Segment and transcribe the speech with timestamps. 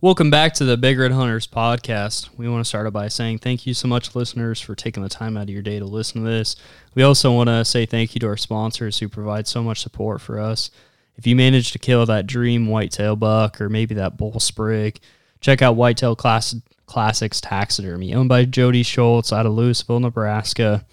[0.00, 2.28] Welcome back to the Big Red Hunters podcast.
[2.36, 5.36] We want to start by saying thank you so much, listeners, for taking the time
[5.36, 6.54] out of your day to listen to this.
[6.94, 10.20] We also want to say thank you to our sponsors who provide so much support
[10.20, 10.70] for us.
[11.16, 15.00] If you manage to kill that dream whitetail buck or maybe that bull sprig,
[15.40, 16.54] check out Whitetail Class-
[16.86, 20.86] Classics Taxidermy, owned by Jody Schultz out of Louisville, Nebraska.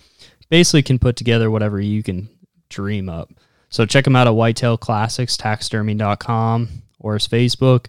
[0.49, 2.27] Basically, can put together whatever you can
[2.69, 3.29] dream up.
[3.69, 6.69] So check them out at whitetailclassicstaxidermy.com
[6.99, 7.85] or his Facebook.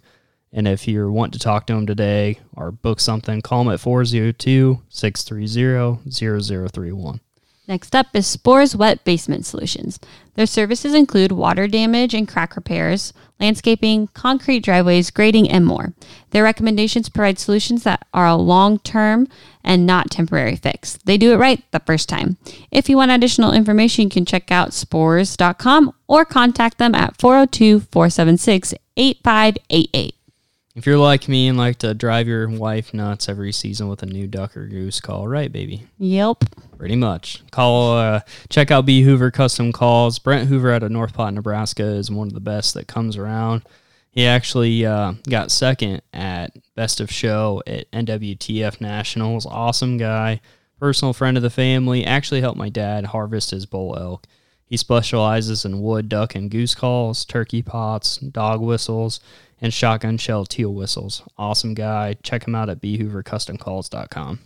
[0.52, 3.80] And if you want to talk to him today or book something, call him at
[3.80, 7.21] 402 630 0031.
[7.68, 9.98] Next up is Spores Wet Basement Solutions.
[10.35, 15.93] Their services include water damage and crack repairs, landscaping, concrete driveways, grading, and more.
[16.30, 19.26] Their recommendations provide solutions that are a long term
[19.64, 20.99] and not temporary fix.
[21.07, 22.36] They do it right the first time.
[22.71, 27.80] If you want additional information, you can check out spores.com or contact them at 402
[27.80, 30.15] 476 8588.
[30.76, 34.06] If you're like me and like to drive your wife nuts every season with a
[34.06, 35.86] new duck or goose, call right, baby.
[35.96, 36.44] Yep.
[36.77, 37.42] Pretty much.
[37.50, 40.19] Call, uh, check out B Hoover Custom Calls.
[40.19, 43.62] Brent Hoover out of North Platte, Nebraska is one of the best that comes around.
[44.10, 49.47] He actually uh, got second at Best of Show at NWTF Nationals.
[49.47, 50.42] Awesome guy,
[50.78, 52.04] personal friend of the family.
[52.04, 54.27] Actually helped my dad harvest his bull elk.
[54.66, 59.20] He specializes in wood, duck, and goose calls, turkey pots, dog whistles,
[59.60, 61.22] and shotgun shell teal whistles.
[61.38, 62.16] Awesome guy.
[62.22, 64.40] Check him out at bhoovercustomcalls.com.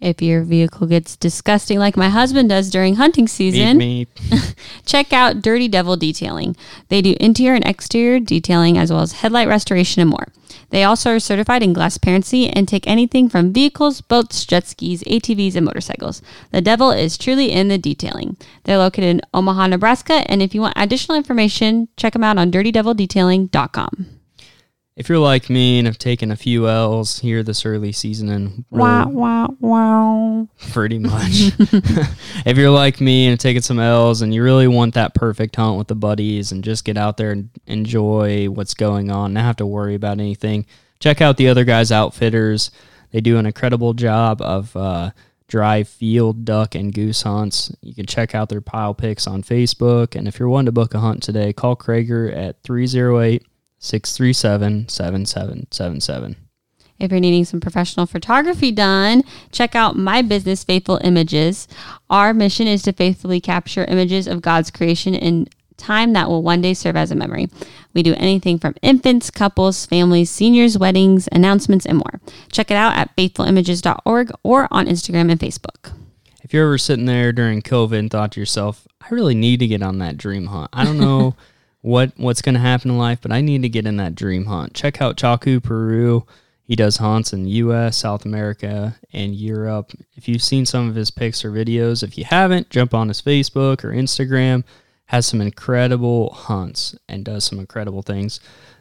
[0.00, 4.06] If your vehicle gets disgusting like my husband does during hunting season,
[4.86, 6.56] check out Dirty Devil Detailing.
[6.88, 10.28] They do interior and exterior detailing as well as headlight restoration and more.
[10.70, 15.02] They also are certified in glass parency and take anything from vehicles, boats, jet skis,
[15.04, 16.22] ATVs, and motorcycles.
[16.52, 18.36] The devil is truly in the detailing.
[18.64, 22.50] They're located in Omaha, Nebraska, and if you want additional information, check them out on
[22.52, 24.17] dirtydevildetailing.com.
[24.98, 28.64] If you're like me and have taken a few L's here this early season and
[28.72, 30.48] really, Wow, wow, wow.
[30.72, 31.52] pretty much.
[32.44, 35.54] if you're like me and have taken some L's and you really want that perfect
[35.54, 39.44] hunt with the buddies and just get out there and enjoy what's going on, not
[39.44, 40.66] have to worry about anything,
[40.98, 42.72] check out the other guys' outfitters.
[43.12, 45.12] They do an incredible job of uh,
[45.46, 47.72] dry field duck and goose hunts.
[47.82, 50.16] You can check out their pile picks on Facebook.
[50.16, 53.46] And if you're wanting to book a hunt today, call Krager at 308
[53.78, 56.36] 637 7777.
[56.98, 59.22] If you're needing some professional photography done,
[59.52, 61.68] check out My Business Faithful Images.
[62.10, 65.46] Our mission is to faithfully capture images of God's creation in
[65.76, 67.48] time that will one day serve as a memory.
[67.94, 72.20] We do anything from infants, couples, families, seniors, weddings, announcements, and more.
[72.50, 75.92] Check it out at faithfulimages.org or on Instagram and Facebook.
[76.42, 79.66] If you're ever sitting there during COVID and thought to yourself, I really need to
[79.68, 80.70] get on that dream hunt.
[80.72, 81.36] I don't know
[81.80, 84.46] what what's going to happen in life, but I need to get in that dream
[84.46, 84.74] hunt.
[84.74, 86.26] Check out Chaku Peru.
[86.62, 89.92] He does hunts in U.S., South America, and Europe.
[90.12, 93.22] If you've seen some of his pics or videos, if you haven't, jump on his
[93.22, 94.64] Facebook or Instagram.
[95.06, 98.40] Has some incredible hunts and does some incredible things.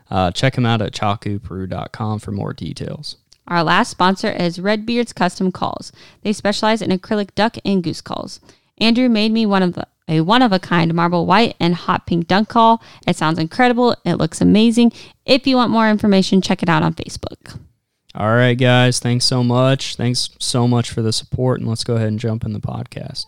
[0.10, 3.16] Uh, check him out at chakuperu.com for more details.
[3.48, 5.94] Our last sponsor is Redbeard's Custom Calls.
[6.24, 8.42] They specialize in acrylic duck and goose calls.
[8.80, 12.06] Andrew made me one of the a one of a kind marble white and hot
[12.06, 12.82] pink dunk call.
[13.06, 13.96] It sounds incredible.
[14.06, 14.92] It looks amazing.
[15.26, 17.60] If you want more information, check it out on Facebook.
[18.16, 19.00] All right, guys.
[19.00, 19.96] Thanks so much.
[19.96, 21.60] Thanks so much for the support.
[21.60, 23.26] And let's go ahead and jump in the podcast.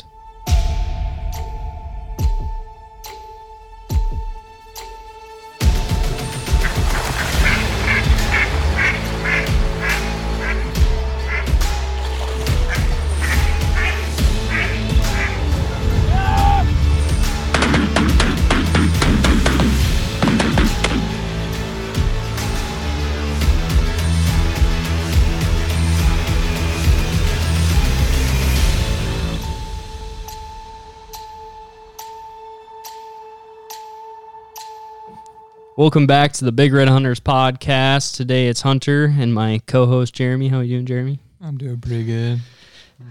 [35.80, 38.18] Welcome back to the Big Red Hunters podcast.
[38.18, 40.50] Today it's Hunter and my co-host Jeremy.
[40.50, 41.20] How are you doing, Jeremy?
[41.40, 42.42] I'm doing pretty good.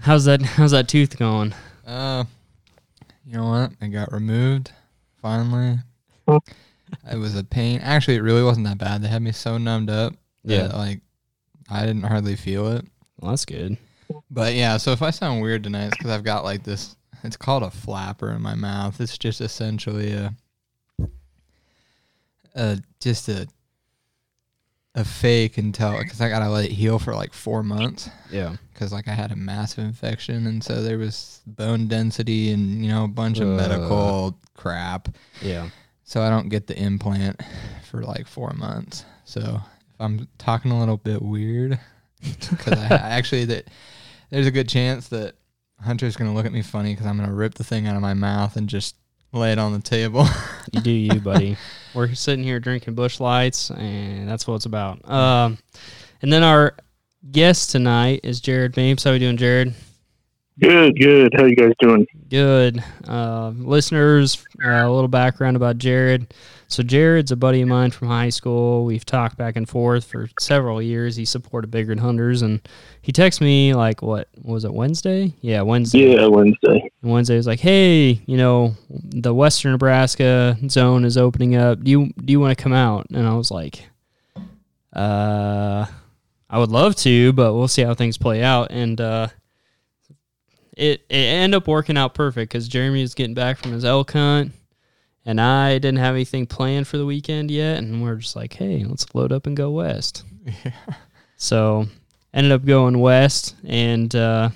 [0.01, 0.43] How's that?
[0.43, 1.55] How's that tooth going?
[1.83, 2.25] Uh,
[3.25, 3.71] you know what?
[3.81, 4.71] It got removed
[5.19, 5.79] finally.
[6.27, 7.79] it was a pain.
[7.79, 9.01] Actually, it really wasn't that bad.
[9.01, 10.13] They had me so numbed up.
[10.43, 10.67] Yeah.
[10.67, 11.01] that, like
[11.71, 12.85] I didn't hardly feel it.
[13.19, 13.77] Well, that's good.
[14.29, 16.95] But yeah, so if I sound weird tonight, it's because I've got like this.
[17.23, 19.01] It's called a flapper in my mouth.
[19.01, 20.35] It's just essentially a,
[22.99, 23.47] just a,
[24.95, 28.55] a fake until because I gotta let it heal for like four months Yeah.
[28.73, 32.91] because like I had a massive infection and so there was bone density and you
[32.91, 33.55] know a bunch of Uh.
[33.55, 35.09] medical crap.
[35.41, 35.69] Yeah.
[36.03, 37.39] So I don't get the implant
[37.89, 39.05] for like four months.
[39.25, 39.41] So
[39.93, 41.79] if I'm talking a little bit weird,
[42.49, 43.67] because I, I actually that
[44.31, 45.35] there's a good chance that
[45.79, 48.15] Hunter's gonna look at me funny because I'm gonna rip the thing out of my
[48.15, 48.95] mouth and just
[49.31, 50.27] lay it on the table.
[50.71, 51.57] You do you, buddy.
[51.95, 55.09] We're sitting here drinking Busch Lights, and that's what it's about.
[55.09, 55.57] Um,
[56.21, 56.75] and then our
[57.31, 59.03] guest tonight is Jared Beams.
[59.03, 59.73] How are we doing, Jared?
[60.59, 61.33] Good, good.
[61.35, 62.05] How you guys doing?
[62.29, 62.83] Good.
[63.07, 66.33] Uh, listeners, uh, a little background about Jared.
[66.67, 68.85] So Jared's a buddy of mine from high school.
[68.85, 71.15] We've talked back and forth for several years.
[71.15, 72.61] He supported Big Red Hunters, and
[73.01, 75.33] he texted me like, what was it, Wednesday?
[75.41, 76.13] Yeah, Wednesday.
[76.13, 76.91] Yeah, Wednesday.
[77.01, 81.83] And Wednesday was like, "Hey, you know, the Western Nebraska zone is opening up.
[81.83, 83.89] Do you do you want to come out?" And I was like,
[84.93, 85.85] "Uh,
[86.49, 89.29] I would love to, but we'll see how things play out." And uh,
[90.79, 94.11] it it ended up working out perfect because Jeremy was getting back from his elk
[94.13, 94.53] hunt,
[95.25, 98.83] and I didn't have anything planned for the weekend yet, and we're just like, "Hey,
[98.85, 100.71] let's load up and go west." Yeah.
[101.41, 101.87] So
[102.33, 104.49] ended up going west, and uh,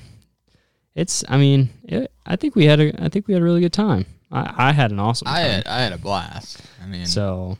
[0.96, 1.24] it's.
[1.30, 3.04] I mean, it, I think we had a.
[3.06, 4.06] I think we had a really good time.
[4.30, 5.36] I, I had an awesome time.
[5.36, 6.60] I had I had a blast.
[6.84, 7.58] I mean, So,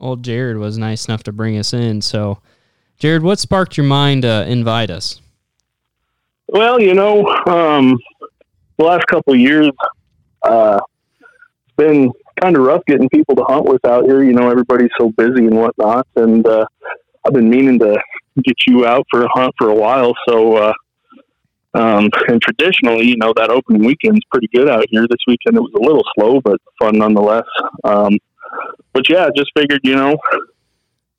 [0.00, 2.00] old Jared was nice enough to bring us in.
[2.02, 2.40] So,
[2.98, 5.20] Jared, what sparked your mind to invite us?
[6.50, 7.98] Well, you know, um,
[8.78, 9.70] the last couple of years,
[10.42, 10.80] uh,
[11.66, 12.10] it's been
[12.40, 14.22] kind of rough getting people to hunt with out here.
[14.22, 16.64] You know, everybody's so busy and whatnot, and uh,
[17.26, 18.00] I've been meaning to
[18.42, 20.14] get you out for a hunt for a while.
[20.26, 20.72] So, uh,
[21.74, 25.02] um, and traditionally, you know, that opening weekend's pretty good out here.
[25.02, 27.44] This weekend it was a little slow, but fun nonetheless.
[27.84, 28.16] Um,
[28.94, 30.16] but yeah, just figured, you know,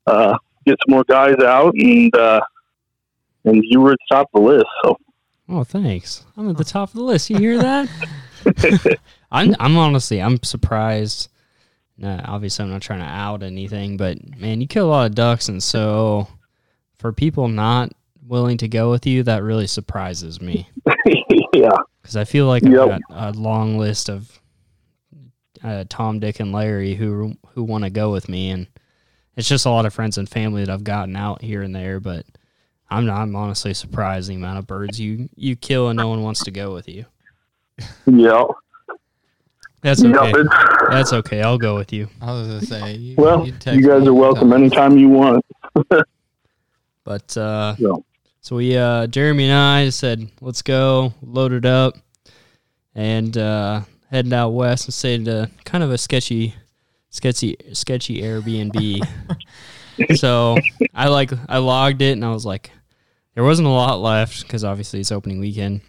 [0.08, 0.36] uh,
[0.66, 2.40] get some more guys out, and uh,
[3.44, 4.66] and you were at the top of the list.
[4.82, 4.96] So
[5.50, 6.24] Oh, thanks.
[6.36, 7.28] I'm at the top of the list.
[7.28, 7.88] You hear that?
[9.32, 9.54] I'm.
[9.58, 10.22] I'm honestly.
[10.22, 11.28] I'm surprised.
[12.02, 15.48] Obviously, I'm not trying to out anything, but man, you kill a lot of ducks,
[15.48, 16.28] and so
[16.98, 17.92] for people not
[18.26, 20.68] willing to go with you, that really surprises me.
[21.52, 22.72] yeah, because I feel like Yep.
[22.72, 24.40] I've got a long list of
[25.62, 28.66] uh, Tom, Dick, and Larry who who want to go with me, and
[29.36, 32.00] it's just a lot of friends and family that I've gotten out here and there.
[32.00, 32.24] But
[32.90, 36.44] I'm I'm honestly surprised the amount of birds you you kill and no one wants
[36.44, 37.04] to go with you.
[38.06, 38.44] yeah,
[39.80, 40.32] That's okay.
[40.34, 40.50] It's,
[40.90, 41.42] That's okay.
[41.42, 42.08] I'll go with you.
[42.20, 44.92] I was gonna say, you, well, you you guys are welcome anytime.
[44.92, 45.44] anytime you want.
[47.04, 48.04] But uh, So
[48.40, 51.96] So we, uh, Jeremy and I said, let's go, loaded up,
[52.94, 56.54] and uh, heading out west and stayed at a kind of a sketchy,
[57.08, 59.06] sketchy, sketchy Airbnb.
[60.16, 60.56] so
[60.94, 62.70] I like I logged it and I was like,
[63.34, 65.80] there wasn't a lot left because obviously it's opening weekend.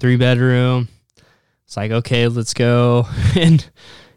[0.00, 0.88] Three bedroom.
[1.66, 3.06] It's like okay, let's go.
[3.36, 3.68] and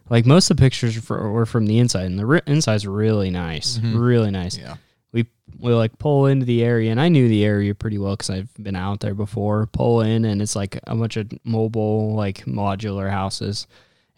[0.09, 3.29] like most of the pictures were were from the inside, and the re- inside's really
[3.29, 3.99] nice, Mhm.
[3.99, 4.75] really nice Yeah.
[5.11, 5.25] we
[5.59, 8.53] we like pull into the area and i knew the area pretty well because i've
[8.61, 13.09] been out there before pull in and it's like a bunch of mobile like modular
[13.09, 13.65] houses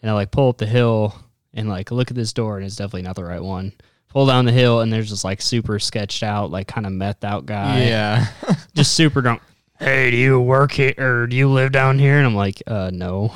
[0.02, 1.14] and i like pull up the hill
[1.54, 3.72] and like look at this door and it's definitely not the right one
[4.08, 7.24] pull down the hill and there's this like super sketched out like kind of methed
[7.24, 8.26] out guy yeah.
[8.74, 9.42] just super drunk
[9.78, 12.90] hey do you work here or do you live down here and i'm like uh
[12.92, 13.32] no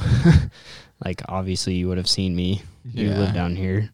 [1.05, 3.19] like obviously you would have seen me you Yeah.
[3.19, 3.91] live down here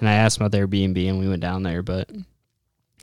[0.00, 2.10] and i asked about their b&b and we went down there but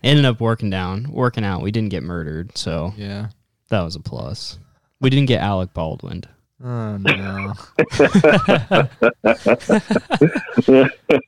[0.03, 3.27] ended up working down working out we didn't get murdered so yeah.
[3.69, 4.57] that was a plus
[5.00, 6.24] we didn't get alec baldwin
[6.63, 7.53] Oh no.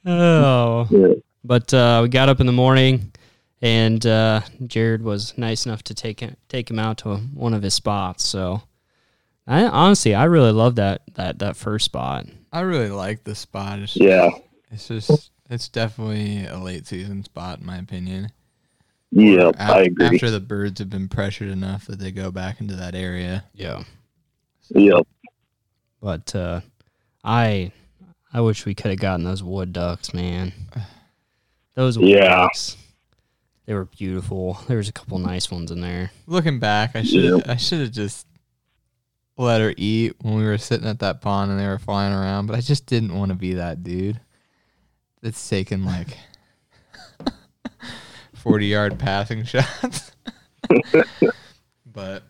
[0.06, 1.14] oh yeah.
[1.44, 3.12] But uh, we got up in the morning
[3.62, 7.64] and uh, jared was nice enough to take him, take him out to one of
[7.64, 8.62] his spots so
[9.46, 13.80] I, honestly i really love that that that first spot I really like the spot.
[13.80, 14.30] It's, yeah,
[14.72, 18.30] it's just it's definitely a late season spot in my opinion.
[19.12, 20.06] yeah, Af- I agree.
[20.06, 23.44] After the birds have been pressured enough that they go back into that area.
[23.54, 23.84] yeah
[24.70, 25.08] Yep.
[26.02, 26.62] but uh,
[27.24, 27.72] I
[28.34, 30.54] I wish we could have gotten those wood ducks, man.
[31.78, 32.30] Those wood Yeah.
[32.30, 32.76] ducks,
[33.68, 34.58] they were beautiful.
[34.68, 36.10] There was a couple nice ones in there.
[36.26, 38.26] Looking back, I should I should have just
[39.38, 42.48] let her eat when we were sitting at that pond and they were flying around,
[42.48, 44.20] but I just didn't want to be that dude.
[45.22, 46.18] That's taking like
[48.34, 50.12] forty yard passing shots.
[51.86, 52.24] but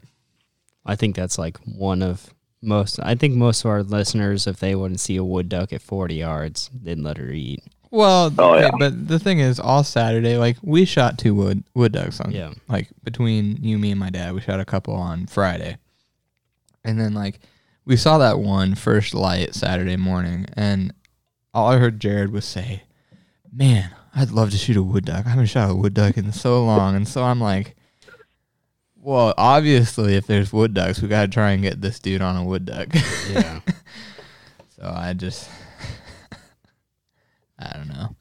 [0.86, 3.00] I think that's like one of most.
[3.01, 6.16] I think most of our listeners, if they wouldn't see a wood duck at forty
[6.16, 7.63] yards, they'd let her eat.
[7.91, 8.72] Well, Oh, okay, yeah.
[8.77, 12.53] but the thing is, all Saturday, like we shot two wood wood ducks on Yeah,
[12.67, 15.77] like between you, me, and my dad, we shot a couple on Friday.
[16.84, 17.39] And then like
[17.86, 20.94] we saw that one first light Saturday morning and
[21.53, 22.84] all I heard Jared was say,
[23.51, 25.25] Man, I'd love to shoot a wood duck.
[25.25, 27.75] I haven't shot a wood duck in so long, and so I'm like,
[28.96, 32.36] well, obviously, if there's wood ducks, we got to try and get this dude on
[32.36, 32.88] a wood duck.
[33.32, 33.62] Yeah.
[34.75, 35.50] so I just,
[37.60, 38.16] I don't know.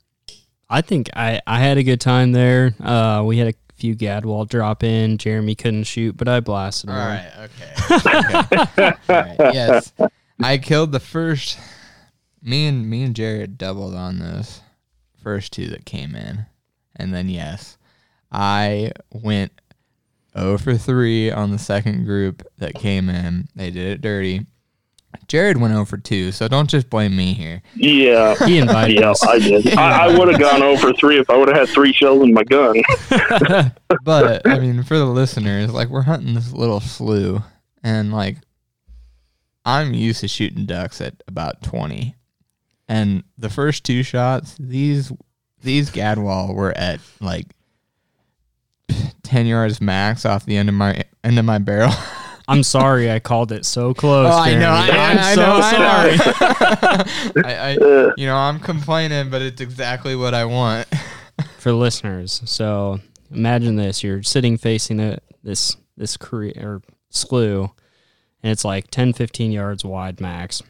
[0.69, 2.75] I think I, I had a good time there.
[2.83, 5.19] Uh, we had a few Gadwall drop in.
[5.19, 7.07] Jeremy couldn't shoot, but I blasted All one.
[7.09, 7.75] right, okay.
[8.75, 8.93] okay.
[9.09, 9.55] All right.
[9.55, 9.93] Yes,
[10.43, 11.59] I killed the first.
[12.43, 14.61] Me and me and Jared doubled on those
[15.23, 16.47] first two that came in,
[16.97, 17.77] and then yes,
[18.33, 19.53] I went
[20.39, 23.49] 0 for three on the second group that came in.
[23.55, 24.47] They did it dirty.
[25.29, 27.63] Jared went over two, so don't just blame me here.
[27.75, 28.35] Yeah.
[28.47, 29.27] He invited Yeah, us.
[29.27, 29.77] I did.
[29.77, 32.33] I, I would have gone over three if I would have had three shells in
[32.33, 32.83] my gun.
[34.05, 37.43] but I mean, for the listeners, like we're hunting this little slough,
[37.83, 38.37] and like
[39.65, 42.15] I'm used to shooting ducks at about twenty,
[42.89, 45.13] and the first two shots, these
[45.63, 47.47] these gadwall were at like
[49.23, 51.93] ten yards max off the end of my end of my barrel.
[52.49, 54.33] I'm sorry I called it so close.
[54.33, 54.71] oh, I know.
[54.71, 56.17] I, I'm I so know, sorry.
[57.45, 57.45] I.
[57.45, 60.87] I, I, you know, I'm complaining, but it's exactly what I want.
[61.59, 63.01] For listeners, so
[63.33, 67.73] imagine this: you're sitting facing a, this this cre- or slough,
[68.43, 70.63] and it's like 10, 15 yards wide max,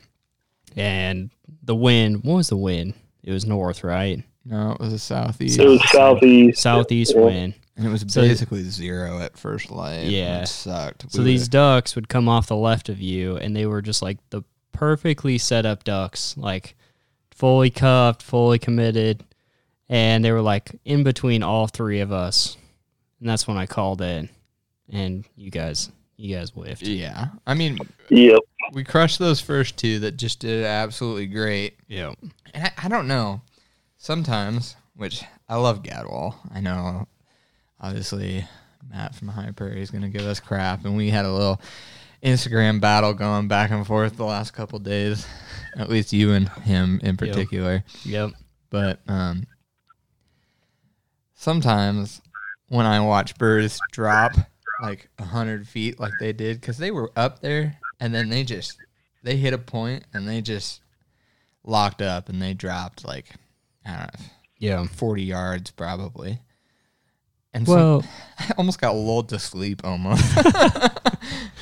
[0.77, 1.31] and
[1.63, 2.25] the wind.
[2.25, 2.95] What was the wind?
[3.23, 4.23] It was north, right?
[4.45, 5.59] No, it was a southeast.
[5.59, 6.63] it was southeast.
[6.63, 7.23] Southeast Yeah.
[7.23, 7.55] wind.
[7.77, 10.05] And it was So- basically zero at first light.
[10.07, 10.43] Yeah.
[10.43, 11.11] It sucked.
[11.13, 13.83] So We these would've- ducks would come off the left of you, and they were
[13.83, 14.43] just like the
[14.73, 16.75] perfectly set up ducks, like
[17.31, 19.25] fully cuffed, fully committed,
[19.89, 22.57] and they were like in between all three of us,
[23.21, 24.29] and that's when I called it,
[24.91, 26.83] and you guys, you guys whiffed.
[26.83, 27.29] Yeah.
[27.47, 27.79] I mean,
[28.09, 28.39] Yep.
[28.73, 31.77] we crushed those first two that just did absolutely great.
[31.89, 32.15] Yeah,
[32.55, 33.43] And I, I don't know.
[33.99, 36.35] Sometimes, which I love Gadwall.
[36.55, 37.07] I know,
[37.81, 38.47] obviously,
[38.91, 40.85] Matt from High Prairie is going to give us crap.
[40.85, 41.61] And we had a little
[42.23, 45.27] Instagram battle going back and forth the last couple days.
[45.77, 47.85] At least you and him in particular.
[48.05, 48.31] yep.
[48.71, 49.45] But um,
[51.35, 52.21] sometimes
[52.69, 54.33] when I watch birds drop
[54.83, 58.43] like a hundred feet, like they did, because they were up there and then they
[58.45, 58.77] just
[59.23, 60.81] they hit a point and they just
[61.65, 63.31] locked up and they dropped like
[63.85, 64.27] I don't know
[64.59, 64.85] Yeah.
[64.87, 66.41] forty yards probably.
[67.57, 68.05] And so Well,
[68.39, 70.23] I almost got lulled to sleep almost.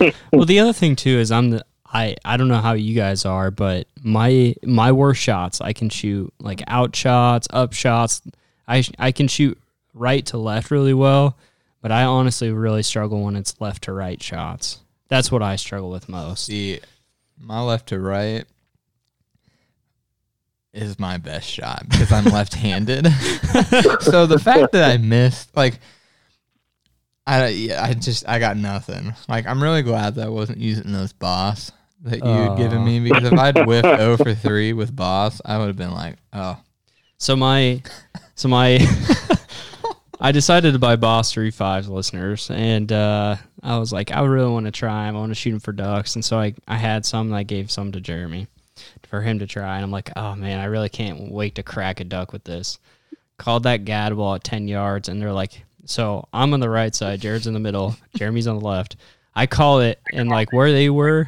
[0.33, 3.25] well, the other thing too is I'm the I I don't know how you guys
[3.25, 8.23] are, but my my worst shots I can shoot like out shots, up shots.
[8.67, 9.57] I I can shoot
[9.95, 11.39] right to left really well,
[11.81, 14.81] but I honestly really struggle when it's left to right shots.
[15.07, 16.47] That's what I struggle with most.
[16.47, 16.81] See,
[17.39, 18.47] my left to right
[20.75, 23.07] is my best shot because I'm left-handed.
[24.01, 25.79] so the fact that I missed, like,
[27.27, 29.15] I yeah, I just I got nothing.
[29.29, 33.01] Like, I'm really glad that I wasn't using those boss that you had given me
[33.01, 36.59] because if I'd whiffed 0 for three with boss, I would have been like, oh,
[37.17, 37.83] So my
[38.35, 38.79] so my
[40.21, 44.51] I decided to buy Boss three fives listeners, and uh, I was like, I really
[44.51, 45.17] want to try them.
[45.17, 47.43] I want to shoot them for ducks, and so I I had some, and I
[47.43, 48.47] gave some to Jeremy
[49.09, 52.01] for him to try, and I'm like, oh man, I really can't wait to crack
[52.01, 52.79] a duck with this.
[53.37, 57.21] Called that gadwall at ten yards, and they're like, so I'm on the right side,
[57.21, 58.97] Jared's in the middle, Jeremy's on the left.
[59.35, 61.27] I call it, and like where they were,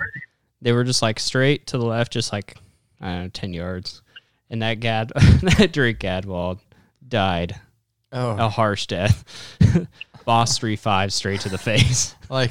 [0.63, 2.57] they were just like straight to the left, just like
[3.01, 4.03] I don't know, ten yards
[4.51, 6.59] and that gad that Drake Gadwall
[7.07, 7.59] died
[8.13, 9.25] oh, a harsh death.
[10.27, 12.15] Boss three five straight to the face.
[12.29, 12.51] like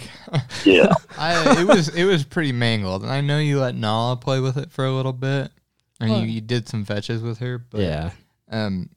[0.63, 0.91] Yeah.
[1.17, 4.57] I it was it was pretty mangled, and I know you let Nala play with
[4.57, 5.51] it for a little bit,
[5.99, 8.11] and Well- you, you did some fetches with her, but yeah,
[8.49, 8.89] um,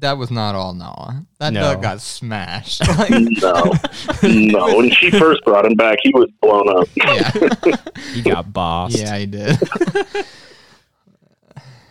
[0.00, 1.26] that was not all Nala.
[1.38, 1.60] That No.
[1.60, 2.80] duck got smashed.
[2.98, 3.72] like, No.
[4.22, 4.76] No.
[4.78, 6.88] When she first brought him back, he was blown up.
[6.96, 7.30] yeah,
[8.14, 8.98] he got bossed.
[8.98, 9.58] yeah, he did.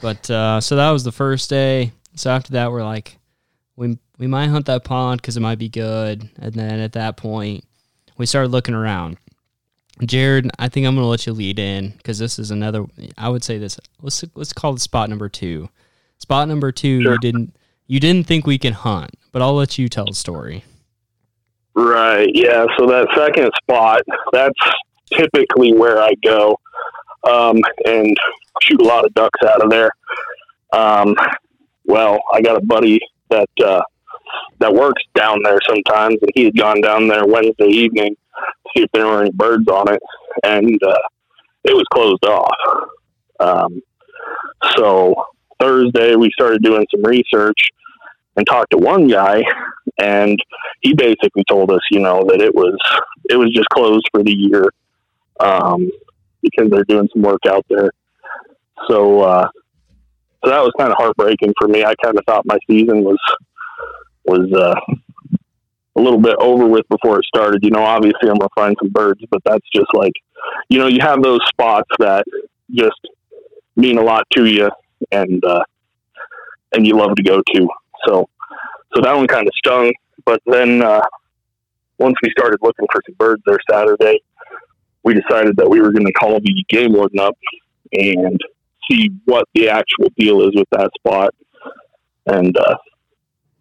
[0.01, 1.91] But uh, so that was the first day.
[2.15, 3.17] So after that, we're like,
[3.77, 6.29] we we might hunt that pond because it might be good.
[6.37, 7.63] And then at that point,
[8.17, 9.17] we started looking around.
[10.05, 12.85] Jared, I think I'm gonna let you lead in because this is another.
[13.17, 13.79] I would say this.
[14.01, 15.69] Let's let's call it spot number two.
[16.17, 17.01] Spot number two.
[17.01, 17.13] Sure.
[17.13, 17.55] You didn't
[17.85, 20.65] you didn't think we can hunt, but I'll let you tell the story.
[21.73, 22.29] Right.
[22.33, 22.65] Yeah.
[22.77, 24.01] So that second spot,
[24.33, 24.59] that's
[25.13, 26.59] typically where I go
[27.23, 28.17] um, and
[28.61, 29.91] shoot a lot of ducks out of there.
[30.73, 31.15] Um,
[31.85, 33.81] well, I got a buddy that uh,
[34.59, 38.83] that works down there sometimes, and he had gone down there Wednesday evening to see
[38.83, 40.01] if there were any birds on it,
[40.43, 41.07] and uh,
[41.63, 42.89] it was closed off.
[43.39, 43.81] Um,
[44.75, 45.15] so
[45.59, 47.69] Thursday we started doing some research,
[48.37, 49.43] and talked to one guy,
[49.99, 50.37] and
[50.81, 52.77] he basically told us, you know, that it was
[53.29, 54.69] it was just closed for the year
[55.39, 55.89] um,
[56.41, 57.89] because they're doing some work out there.
[58.87, 59.49] So, uh,
[60.43, 61.83] so that was kind of heartbreaking for me.
[61.83, 63.17] I kind of thought my season was
[64.25, 64.75] was uh,
[65.95, 67.63] a little bit over with before it started.
[67.63, 70.13] You know, obviously I'm gonna find some birds, but that's just like,
[70.69, 72.25] you know, you have those spots that
[72.71, 72.99] just
[73.75, 74.69] mean a lot to you,
[75.11, 75.63] and uh,
[76.73, 77.67] and you love to go to.
[78.05, 78.29] So,
[78.93, 79.93] so that one kind of stung.
[80.25, 81.01] But then uh,
[81.97, 84.19] once we started looking for some birds there Saturday,
[85.03, 87.37] we decided that we were going to call the game warden up
[87.93, 88.39] and
[88.89, 91.33] see what the actual deal is with that spot.
[92.25, 92.75] And uh,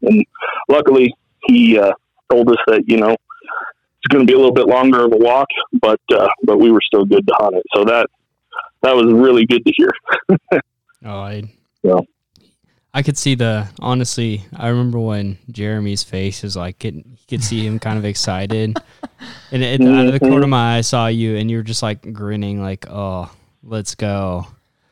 [0.03, 0.25] and
[0.69, 1.15] luckily,
[1.47, 1.93] he uh,
[2.31, 5.17] told us that you know it's going to be a little bit longer of a
[5.17, 5.49] walk,
[5.81, 7.65] but uh, but we were still good to hunt it.
[7.75, 8.07] So that
[8.83, 9.91] that was really good to hear.
[11.05, 11.45] Oh, I.
[11.83, 12.01] Yeah.
[12.93, 14.43] I could see the honestly.
[14.57, 17.05] I remember when Jeremy's face is like getting.
[17.07, 18.77] You could see him kind of excited,
[19.53, 21.63] and it, out of the corner of my eye, I saw you, and you were
[21.63, 23.31] just like grinning, like, "Oh,
[23.63, 24.47] let's go."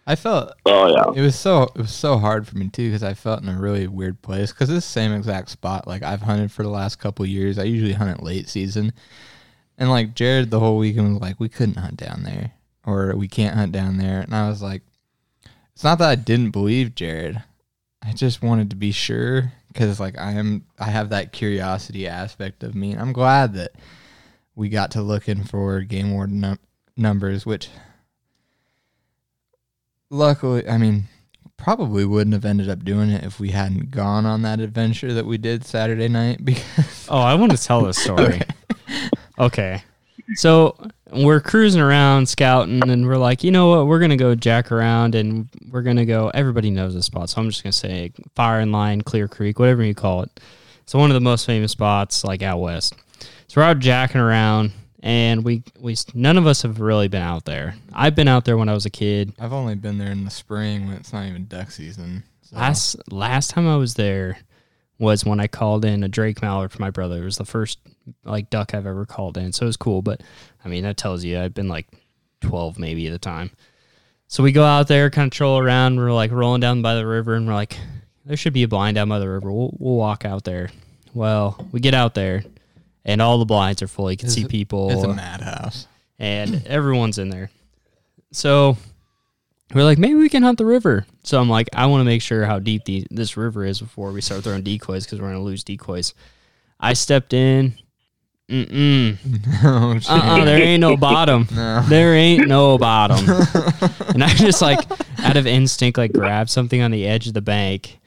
[0.06, 3.02] I felt oh yeah, it was so it was so hard for me too because
[3.02, 6.52] I felt in a really weird place because this same exact spot like I've hunted
[6.52, 7.58] for the last couple years.
[7.58, 8.92] I usually hunt it late season,
[9.78, 12.52] and like Jared the whole weekend was like we couldn't hunt down there
[12.86, 14.82] or we can't hunt down there, and I was like,
[15.72, 17.42] it's not that I didn't believe Jared,
[18.02, 22.62] I just wanted to be sure because like I am I have that curiosity aspect
[22.62, 23.72] of me, and I'm glad that
[24.54, 26.58] we got to looking for game warden num-
[26.96, 27.70] numbers, which
[30.14, 31.04] luckily, I mean,
[31.56, 35.26] probably wouldn't have ended up doing it if we hadn't gone on that adventure that
[35.26, 38.40] we did Saturday night because Oh, I want to tell this story.
[39.38, 39.82] okay.
[40.36, 40.76] So
[41.12, 43.86] we're cruising around scouting, and we're like, you know what?
[43.86, 46.30] We're gonna go jack around, and we're gonna go.
[46.32, 49.82] Everybody knows this spot, so I'm just gonna say Fire and Line, Clear Creek, whatever
[49.82, 50.40] you call it.
[50.82, 52.94] It's one of the most famous spots, like out west.
[53.48, 54.72] So we're out jacking around,
[55.04, 57.76] and we we none of us have really been out there.
[57.92, 59.34] I've been out there when I was a kid.
[59.38, 62.24] I've only been there in the spring when it's not even duck season.
[62.40, 62.56] So.
[62.56, 64.38] Last last time I was there
[64.98, 67.20] was when I called in a Drake mallard for my brother.
[67.20, 67.78] It was the first
[68.24, 70.00] like duck I've ever called in, so it was cool.
[70.00, 70.22] But
[70.64, 71.86] I mean, that tells you I've been like
[72.40, 73.50] twelve maybe at the time.
[74.26, 75.98] So we go out there, kind of troll around.
[75.98, 77.76] We're like rolling down by the river, and we're like,
[78.24, 79.52] there should be a blind down by the river.
[79.52, 80.70] We'll we'll walk out there.
[81.12, 82.42] Well, we get out there,
[83.04, 84.10] and all the blinds are full.
[84.10, 85.86] You can It's see people it's a madhouse.
[86.18, 87.50] and everyone's in there.
[88.32, 88.76] So
[89.74, 91.06] we're like, maybe we can hunt the river.
[91.22, 94.12] So I'm like, I want to make sure how deep the, this river is before
[94.12, 96.14] we start throwing decoys because we're going to lose decoys.
[96.80, 97.74] I stepped in.
[98.48, 99.16] Mm-mm.
[99.64, 99.98] oh.
[100.12, 101.48] Uh-uh, there ain't no bottom.
[101.54, 101.82] No.
[101.88, 103.18] There ain't no bottom.
[104.08, 104.78] and I just like,
[105.20, 107.98] out of instinct, like grab something on the edge of the bank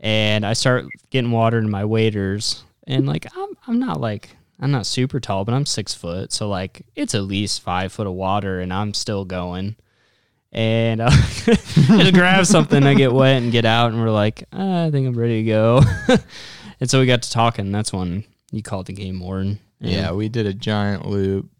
[0.00, 2.62] and I start getting water in my waders.
[2.86, 6.32] And like, I'm, I'm not like, I'm not super tall, but I'm six foot.
[6.32, 9.76] So like, it's at least five foot of water and I'm still going.
[10.52, 13.92] And I just grab something, I get wet and get out.
[13.92, 15.82] And we're like, "Ah, I think I'm ready to go.
[16.80, 17.70] and so we got to talking.
[17.72, 19.58] That's when you called the game warden.
[19.80, 21.50] Yeah, we did a giant loop.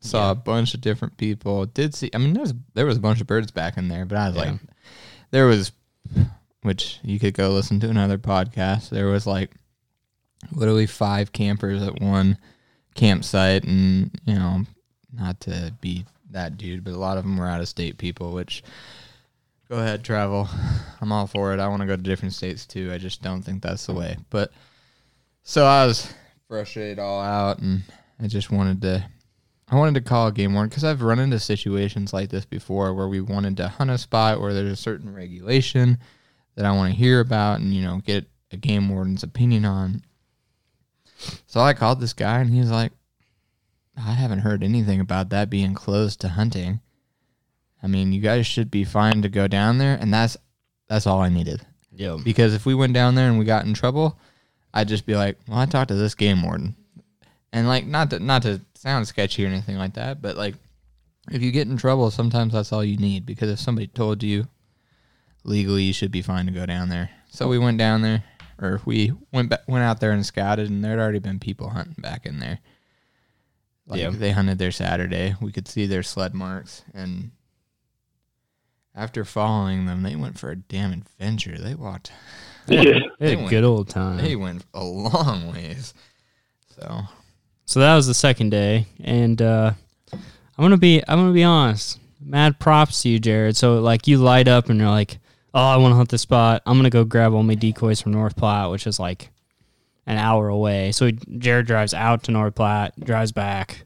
[0.00, 0.30] Saw Yeah.
[0.32, 1.64] a bunch of different people.
[1.64, 2.10] Did see?
[2.12, 4.26] I mean, there was there was a bunch of birds back in there, but I
[4.28, 4.42] was Yeah.
[4.42, 4.60] like,
[5.30, 5.72] there was,
[6.62, 8.90] which you could go listen to another podcast.
[8.90, 9.52] There was like
[10.50, 12.38] literally five campers at one
[12.94, 14.62] campsite, and you know,
[15.12, 18.32] not to be that dude, but a lot of them were out of state people.
[18.32, 18.62] Which,
[19.68, 20.48] go ahead, travel.
[21.00, 21.60] I'm all for it.
[21.60, 22.90] I want to go to different states too.
[22.92, 24.16] I just don't think that's the way.
[24.30, 24.52] But
[25.42, 26.12] so I was
[26.48, 27.82] frustrated all out, and
[28.20, 29.04] I just wanted to.
[29.68, 32.92] I wanted to call a game warden because I've run into situations like this before
[32.92, 35.96] where we wanted to hunt a spot where there's a certain regulation
[36.56, 40.02] that I want to hear about and you know get a game warden's opinion on.
[41.46, 42.92] So I called this guy and he's like,
[43.96, 46.80] I haven't heard anything about that being closed to hunting.
[47.82, 50.36] I mean, you guys should be fine to go down there, and that's
[50.88, 51.66] that's all I needed.
[51.94, 52.16] Yeah.
[52.22, 54.18] Because if we went down there and we got in trouble,
[54.72, 56.76] I'd just be like, "Well, I talked to this game warden,"
[57.52, 60.54] and like not to not to sound sketchy or anything like that, but like
[61.30, 63.26] if you get in trouble, sometimes that's all you need.
[63.26, 64.46] Because if somebody told you
[65.44, 68.24] legally you should be fine to go down there, so we went down there,
[68.62, 71.96] or we went ba- went out there and scouted, and there'd already been people hunting
[71.98, 72.60] back in there.
[73.86, 74.10] Like Yeah.
[74.10, 75.34] they hunted there Saturday.
[75.40, 77.32] We could see their sled marks, and
[78.94, 81.58] after following them, they went for a damn adventure.
[81.58, 82.12] They walked
[82.68, 82.82] Yeah.
[82.82, 82.98] Yeah.
[83.18, 84.18] They had a went- good old time.
[84.18, 85.94] they went a long ways.
[86.78, 87.02] So
[87.64, 89.72] So that was the second day, and uh,
[90.12, 90.20] I'm
[90.58, 91.98] gonna be I'm gonna be honest.
[92.24, 93.56] Mad props to you, Jared.
[93.56, 95.18] So like you light up and you're like,
[95.54, 96.62] oh, I want to hunt this spot.
[96.66, 99.30] I'm gonna go grab all my decoys from North Platte, which is like
[100.06, 100.92] an hour away.
[100.92, 103.84] So he, Jared drives out to North Platte, drives back,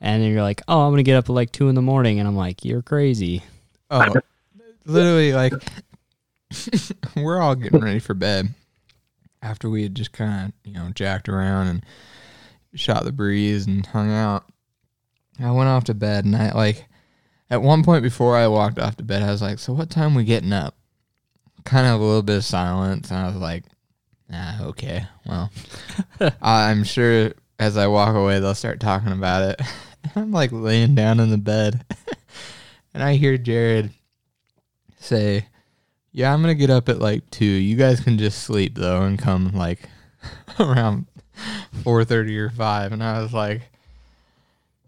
[0.00, 2.18] and then you're like, oh, I'm gonna get up at like two in the morning,
[2.18, 3.42] and I'm like, you're crazy.
[3.90, 4.14] Oh,
[4.84, 5.52] literally, like
[7.16, 8.54] we're all getting ready for bed
[9.42, 11.84] after we had just kind of you know jacked around and
[12.74, 14.44] shot the breeze and hung out.
[15.40, 16.86] I went off to bed and I like
[17.54, 20.16] at one point before I walked off to bed, I was like, "So what time
[20.16, 20.76] we getting up?"
[21.64, 23.62] Kind of a little bit of silence, and I was like,
[24.32, 25.06] "Ah, okay.
[25.24, 25.52] Well,
[26.42, 29.62] I'm sure as I walk away, they'll start talking about it."
[30.16, 31.84] I'm like laying down in the bed,
[32.94, 33.92] and I hear Jared
[34.98, 35.46] say,
[36.10, 37.44] "Yeah, I'm gonna get up at like two.
[37.44, 39.88] You guys can just sleep though, and come like
[40.58, 41.06] around
[41.84, 42.90] four thirty or five.
[42.90, 43.62] And I was like,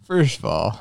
[0.03, 0.81] first of all,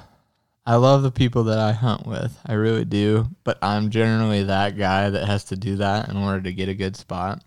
[0.65, 2.38] I love the people that I hunt with.
[2.45, 3.28] I really do.
[3.43, 6.73] But I'm generally that guy that has to do that in order to get a
[6.73, 7.43] good spot.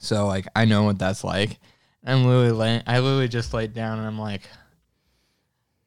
[0.00, 1.58] So like I know what that's like.
[2.04, 4.42] I'm literally laying, I literally just laid down and I'm like,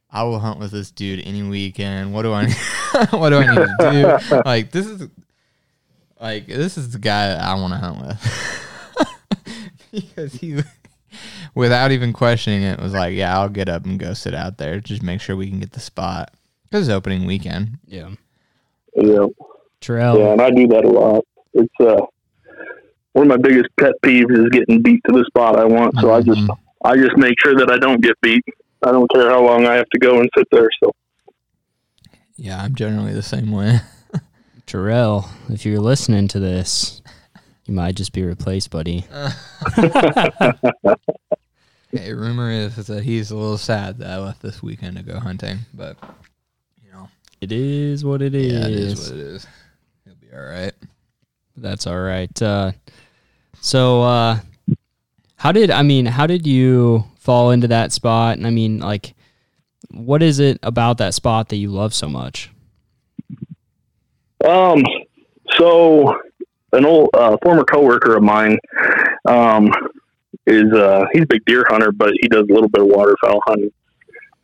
[0.09, 2.13] I will hunt with this dude any weekend.
[2.13, 2.49] What do I
[3.11, 4.41] what do I need to do?
[4.45, 5.07] Like this is
[6.19, 8.63] like this is the guy that I want to hunt with.
[9.91, 10.63] because he
[11.57, 14.79] without even questioning it was like, yeah, I'll get up and go sit out there.
[14.79, 16.33] Just make sure we can get the spot.
[16.71, 17.79] Cuz it's opening weekend.
[17.85, 18.11] Yeah.
[18.95, 19.27] Yeah,
[19.81, 20.17] Terrell.
[20.17, 21.23] yeah, and I do that a lot.
[21.53, 22.05] It's uh,
[23.13, 25.99] one of my biggest pet peeves is getting beat to the spot I want.
[25.99, 26.41] So I just.
[26.83, 28.45] I just make sure that I don't get beat.
[28.83, 30.69] I don't care how long I have to go and sit there.
[30.81, 30.91] So
[32.35, 33.79] Yeah, I'm generally the same way.
[34.65, 37.01] Terrell, if you're listening to this,
[37.65, 39.05] you might just be replaced, buddy.
[41.91, 45.19] Hey, rumor is that he's a little sad that I left this weekend to go
[45.19, 45.95] hunting, but
[46.83, 48.51] you know, It is what it is.
[48.53, 49.47] yeah, it is what it is.
[50.05, 50.73] He'll be all right.
[51.55, 52.41] That's all right.
[52.41, 52.73] Uh,
[53.61, 54.39] so, uh,
[55.37, 56.05] how did I mean?
[56.05, 58.37] How did you fall into that spot?
[58.37, 59.15] And I mean, like,
[59.89, 62.51] what is it about that spot that you love so much?
[64.45, 64.83] Um,
[65.57, 66.15] so
[66.73, 68.59] an old uh, former coworker of mine
[69.27, 69.71] um,
[70.47, 73.41] is uh, he's a big deer hunter, but he does a little bit of waterfowl
[73.45, 73.71] hunting.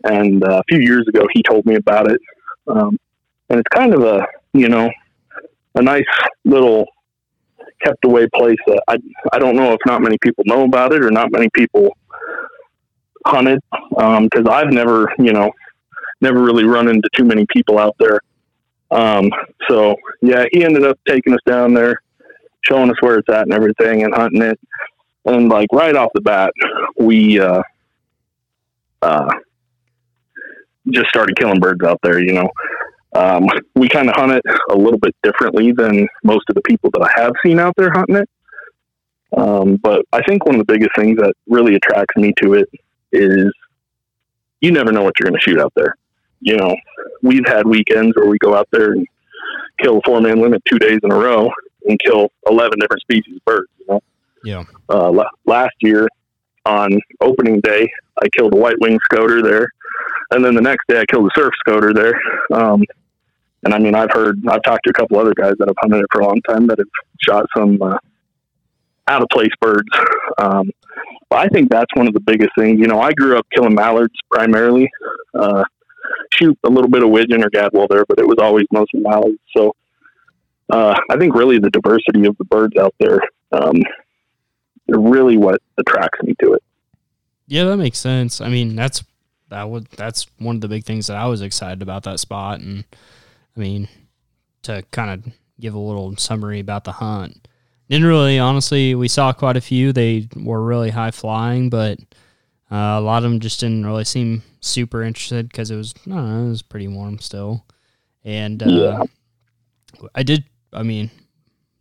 [0.04, 2.20] And uh, a few years ago, he told me about it,
[2.68, 3.00] um,
[3.50, 4.92] and it's kind of a you know
[5.76, 6.04] a nice
[6.44, 6.86] little
[7.84, 8.98] kept away place that I
[9.32, 11.96] I don't know if not many people know about it or not many people
[13.26, 15.52] hunt it because I've never you know
[16.20, 18.20] never really run into too many people out there.
[18.92, 19.30] Um,
[19.70, 22.02] so yeah, he ended up taking us down there,
[22.62, 24.60] showing us where it's at and everything, and hunting it.
[25.26, 26.52] And like right off the bat,
[26.98, 27.62] we uh,
[29.02, 29.30] uh,
[30.90, 32.20] just started killing birds out there.
[32.20, 32.50] You know,
[33.16, 36.90] um, we kind of hunt it a little bit differently than most of the people
[36.94, 38.30] that I have seen out there hunting it.
[39.38, 42.70] Um, but I think one of the biggest things that really attracts me to it
[43.12, 43.52] is
[44.62, 45.96] you never know what you're going to shoot out there.
[46.40, 46.76] You know,
[47.22, 49.08] we've had weekends where we go out there and
[49.82, 51.50] kill a four man limit two days in a row
[51.86, 53.70] and kill 11 different species of birds.
[53.80, 54.04] You know,
[54.44, 54.64] Yeah.
[54.90, 56.08] uh, la- last year
[56.66, 57.90] on opening day,
[58.22, 59.68] I killed a white winged scoter there.
[60.32, 62.20] And then the next day I killed a surf scoter there.
[62.54, 62.84] Um,
[63.64, 66.00] and I mean, I've heard, I've talked to a couple other guys that have hunted
[66.00, 66.88] it for a long time that have
[67.22, 67.98] shot some uh,
[69.08, 69.90] out of place birds.
[70.38, 70.72] Um,
[71.30, 72.80] but I think that's one of the biggest things.
[72.80, 74.90] You know, I grew up killing mallards primarily.
[75.34, 75.64] Uh,
[76.34, 79.40] shoot a little bit of widgeon or gadwall there, but it was always mostly mallards.
[79.56, 79.76] So
[80.70, 83.20] uh, I think really the diversity of the birds out there
[83.52, 83.76] um,
[84.88, 86.64] really what attracts me to it.
[87.48, 88.42] Yeah, that makes sense.
[88.42, 89.04] I mean, that's
[89.50, 92.60] that would that's one of the big things that I was excited about that spot,
[92.60, 92.86] and
[93.56, 93.88] I mean,
[94.64, 97.48] to kind of give a little summary about the hunt.
[97.90, 99.94] Didn't really, honestly, we saw quite a few.
[99.94, 102.00] They were really high flying, but
[102.72, 106.10] uh, a lot of them just didn't really seem super interested because it was, I
[106.10, 107.66] don't know, it was pretty warm still.
[108.24, 109.04] And uh, Yeah.
[110.16, 111.12] I did, I mean,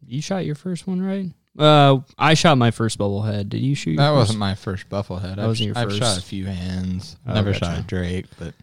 [0.04, 1.30] you shot your first one, right?
[1.58, 3.48] Uh, I shot my first bufflehead.
[3.50, 3.92] Did you shoot?
[3.92, 4.16] your That first?
[4.18, 5.36] wasn't my first bufflehead.
[5.36, 6.18] That I've, wasn't your I've shot first?
[6.20, 7.16] a few hands.
[7.26, 7.64] Oh, Never gotcha.
[7.66, 8.54] shot a drake, but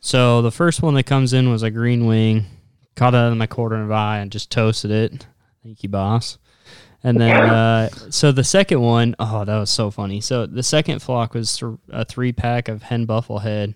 [0.00, 2.44] So the first one that comes in was a green wing.
[2.96, 5.26] Caught it out of my quarter of eye and just toasted it.
[5.64, 6.38] Thank you, boss.
[7.02, 10.20] And then, uh, so the second one, oh, that was so funny.
[10.20, 13.74] So the second flock was th- a three pack of hen bufflehead.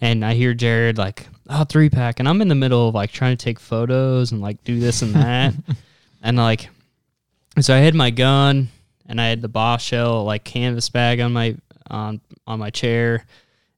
[0.00, 2.18] And I hear Jared like, oh, three pack.
[2.18, 5.02] And I'm in the middle of like trying to take photos and like do this
[5.02, 5.54] and that.
[6.22, 6.68] and like,
[7.60, 8.68] so I had my gun
[9.06, 11.56] and I had the boss shell like canvas bag on my,
[11.90, 13.24] on, on my chair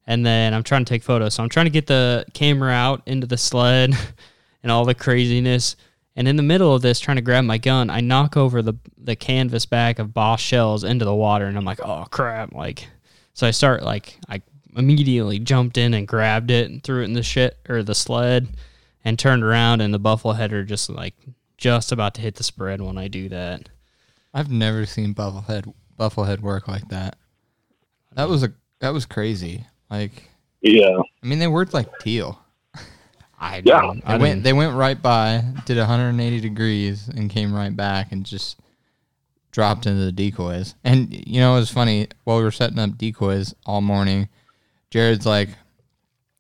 [0.07, 1.35] and then I'm trying to take photos.
[1.35, 3.95] So I'm trying to get the camera out into the sled
[4.63, 5.77] and all the craziness.
[6.17, 8.75] And in the middle of this, trying to grab my gun, I knock over the
[8.97, 12.53] the canvas bag of Boss shells into the water, and I'm like, oh crap!
[12.53, 12.87] Like,
[13.33, 14.41] so I start like I
[14.77, 18.47] immediately jumped in and grabbed it and threw it in the shit or the sled,
[19.05, 21.15] and turned around, and the buffalo header just like
[21.57, 23.69] just about to hit the spread when I do that.
[24.33, 27.17] I've never seen bufflehead bufflehead work like that.
[28.13, 29.65] That was a that was crazy.
[29.91, 30.99] Like Yeah.
[31.23, 32.41] I mean, they worked like teal.
[33.39, 33.81] I Yeah.
[33.83, 37.75] don't- They I went didn't- they went right by, did 180 degrees, and came right
[37.77, 38.59] back and just
[39.51, 40.75] dropped into the decoys.
[40.83, 44.29] And you know, it was funny while we were setting up decoys all morning.
[44.91, 45.51] Jared's like,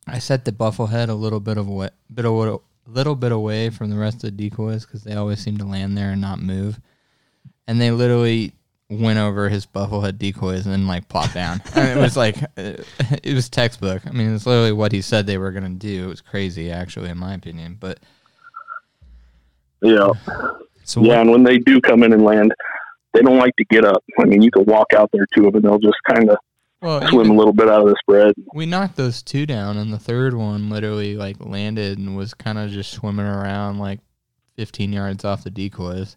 [0.06, 3.90] I set the bufflehead a little bit of a bit of little bit away from
[3.90, 6.80] the rest of the decoys because they always seem to land there and not move.
[7.66, 8.52] And they literally
[8.90, 11.62] went over his bufflehead decoys and then like plopped down.
[11.74, 14.06] and it was like it was textbook.
[14.06, 16.04] I mean, it's literally what he said they were gonna do.
[16.04, 17.76] It was crazy, actually, in my opinion.
[17.80, 17.98] But
[19.82, 20.10] Yeah.
[20.84, 22.52] so Yeah, what- and when they do come in and land,
[23.12, 24.02] they don't like to get up.
[24.18, 26.36] I mean, you can walk out there to them and they'll just kind of
[26.84, 28.34] well, swim a little bit out of the spread.
[28.54, 32.58] we knocked those two down, and the third one literally like landed and was kind
[32.58, 34.00] of just swimming around like
[34.56, 36.16] 15 yards off the decoys.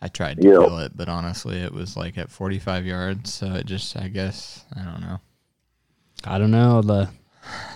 [0.00, 0.52] I tried to Yeah.
[0.54, 4.64] kill it, but honestly, it was like at 45 yards, so it just, I guess,
[4.76, 5.18] I don't know.
[6.24, 6.82] I don't know.
[6.82, 7.08] The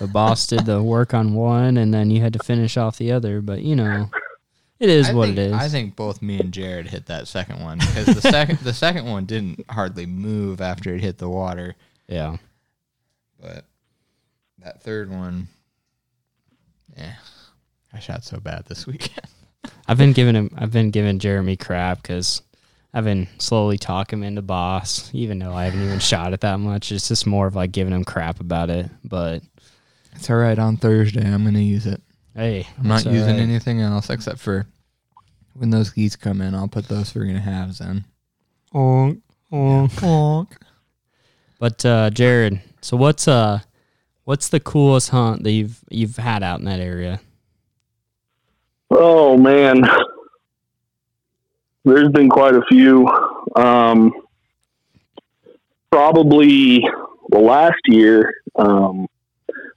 [0.01, 3.11] the boss did the work on one, and then you had to finish off the
[3.12, 3.40] other.
[3.40, 4.11] But you know,
[4.83, 5.53] it is I what think, it is.
[5.53, 9.07] I think both me and Jared hit that second one because the second the second
[9.07, 11.77] one didn't hardly move after it hit the water,
[12.09, 12.37] yeah.
[13.40, 13.64] but
[14.59, 15.47] that third one,
[16.97, 17.14] yeah,
[17.92, 19.29] I shot so bad this weekend.
[19.87, 20.51] I've been giving him.
[20.57, 22.42] I've been giving Jeremy crap because
[22.92, 26.59] I've been slowly talking him into boss, even though I haven't even shot it that
[26.59, 26.90] much.
[26.90, 28.90] It's just more of like giving him crap about it.
[29.05, 29.42] But
[30.16, 30.59] It's all right.
[30.59, 32.03] On Thursday, I'm gonna use it.
[32.35, 33.42] hey, I'm not using right.
[33.42, 34.66] anything else except for
[35.55, 36.55] when those geese come in.
[36.55, 38.05] I'll put those three and a halves in.
[38.73, 40.57] Honk, honk.
[41.59, 43.61] But uh, Jared, so what's uh,
[44.25, 47.21] what's the coolest hunt that you've you've had out in that area?
[48.91, 49.83] Oh man,
[51.85, 53.07] there's been quite a few.
[53.57, 54.12] Um,
[55.91, 56.81] probably
[57.31, 59.07] the last year, um,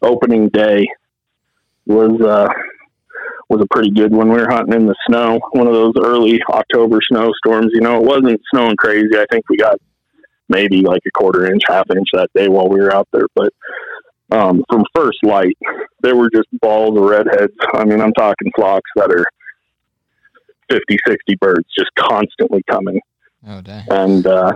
[0.02, 0.88] opening day
[1.86, 2.48] was uh,
[3.50, 4.30] was a pretty good one.
[4.30, 7.72] We were hunting in the snow, one of those early October snowstorms.
[7.74, 9.18] You know, it wasn't snowing crazy.
[9.18, 9.80] I think we got
[10.50, 13.54] maybe like a quarter inch, half inch that day while we were out there, but.
[14.32, 15.56] Um, from first light,
[16.02, 17.54] there were just balls of redheads.
[17.76, 19.24] I mean, I'm talking flocks that are
[20.70, 23.00] 50, 60 birds just constantly coming.
[23.48, 23.86] Oh dang!
[23.92, 24.52] And, uh,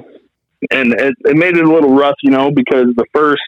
[0.71, 3.41] and it, it made it a little rough, you know, because the first,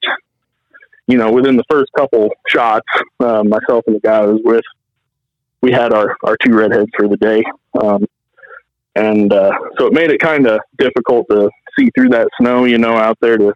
[1.08, 2.88] you know, within the first couple shots,
[3.20, 4.64] uh, myself and the guy I was with,
[5.62, 7.44] we had our, our two redheads for the day.
[7.82, 8.06] Um,
[8.96, 12.78] and, uh, so it made it kind of difficult to see through that snow, you
[12.78, 13.54] know, out there to,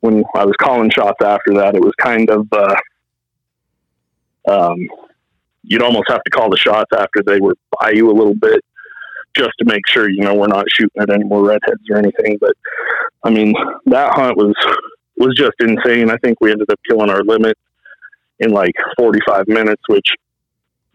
[0.00, 2.76] when I was calling shots after that, it was kind of, uh,
[4.48, 4.88] um,
[5.62, 8.64] you'd almost have to call the shots after they were by you a little bit
[9.34, 12.36] just to make sure, you know, we're not shooting at any more redheads or anything.
[12.40, 12.52] But
[13.22, 13.54] I mean,
[13.86, 14.54] that hunt was,
[15.16, 16.10] was just insane.
[16.10, 17.56] I think we ended up killing our limit
[18.40, 20.08] in like 45 minutes, which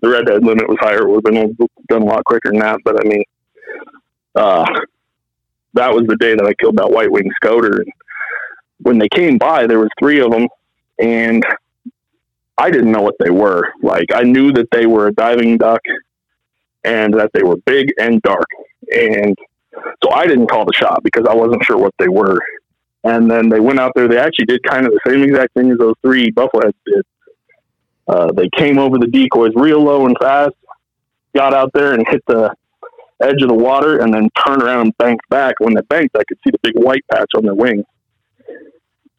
[0.01, 1.01] the redhead limit was higher.
[1.01, 2.79] It would have been done a lot quicker than that.
[2.83, 3.23] But I mean,
[4.35, 4.65] uh,
[5.73, 7.81] that was the day that I killed that white winged scoter.
[7.81, 7.91] And
[8.79, 10.47] when they came by, there was three of them
[10.99, 11.43] and
[12.57, 13.63] I didn't know what they were.
[13.81, 15.81] Like I knew that they were a diving duck
[16.83, 18.47] and that they were big and dark.
[18.93, 19.37] And
[20.03, 22.39] so I didn't call the shot because I wasn't sure what they were.
[23.03, 24.07] And then they went out there.
[24.07, 27.05] They actually did kind of the same exact thing as those three buffleheads did.
[28.07, 30.55] Uh, they came over the decoys real low and fast,
[31.35, 32.53] got out there and hit the
[33.21, 35.55] edge of the water, and then turned around and banked back.
[35.59, 37.85] When they banked, I could see the big white patch on their wings.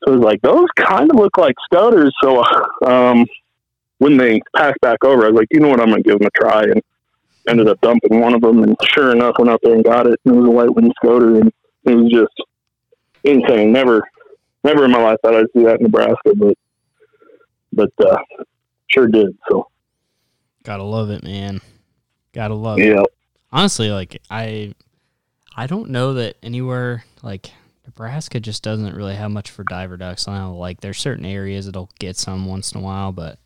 [0.05, 2.14] So it was like those kind of look like scoters.
[2.22, 2.42] So
[2.87, 3.27] um,
[3.98, 6.29] when they passed back over, I was like, you know what, I'm gonna give them
[6.29, 6.81] a try, and
[7.48, 8.62] ended up dumping one of them.
[8.62, 10.20] And sure enough, went out there and got it.
[10.24, 11.53] And it was a white winged scoter, and
[11.85, 12.48] it was just
[13.24, 13.72] insane.
[13.72, 14.03] Never,
[14.64, 16.57] never in my life thought I'd see that in Nebraska, but
[17.72, 18.16] but uh,
[18.98, 19.37] sure did.
[19.48, 19.68] So
[20.64, 21.61] Gotta love it, man.
[22.32, 22.87] Gotta love it.
[22.88, 23.02] yeah,
[23.50, 24.74] honestly like i
[25.56, 27.50] i don't know that anywhere like
[27.87, 31.88] nebraska just doesn't really have much for diver ducks now like there's certain areas that'll
[31.98, 33.38] get some once in a while but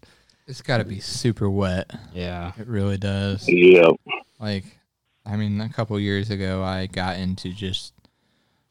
[0.49, 1.89] It's got to be super wet.
[2.13, 3.49] yeah It really does.
[3.49, 3.91] yeah,
[4.41, 4.65] Like,
[5.25, 7.95] I mean, a couple years ago, I got into just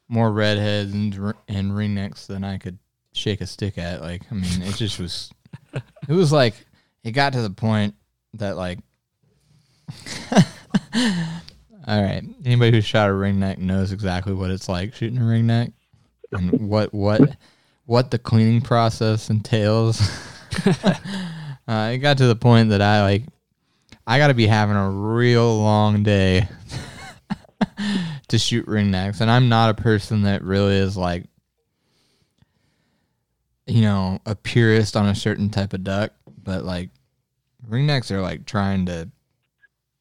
[0.10, 1.14] more redheads and
[1.48, 2.78] and ringnecks than I could
[3.14, 4.02] shake a stick at.
[4.02, 5.32] Like, I mean, it just was.
[5.74, 6.56] It was like
[7.04, 7.96] it got to the point
[8.34, 8.80] that like
[11.88, 12.24] All right.
[12.46, 15.72] Anybody who shot a ring neck knows exactly what it's like shooting a ring neck
[16.32, 17.22] and what what
[17.86, 20.00] what the cleaning process entails.
[21.68, 23.24] uh, it got to the point that I like
[24.06, 26.48] I got to be having a real long day
[28.28, 31.26] to shoot ring necks, and I'm not a person that really is like
[33.66, 36.12] you know a purist on a certain type of duck,
[36.44, 36.90] but like
[37.68, 39.10] ring necks are like trying to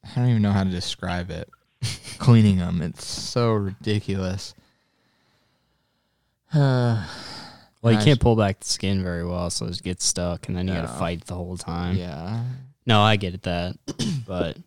[0.05, 1.48] I don't even know how to describe it.
[2.18, 4.55] Cleaning them, it's so ridiculous.
[6.53, 7.07] Uh,
[7.83, 10.68] Well, you can't pull back the skin very well, so it gets stuck, and then
[10.68, 11.96] you got to fight the whole time.
[11.96, 12.44] yeah.
[12.85, 13.76] No, I get it that,
[14.26, 14.59] but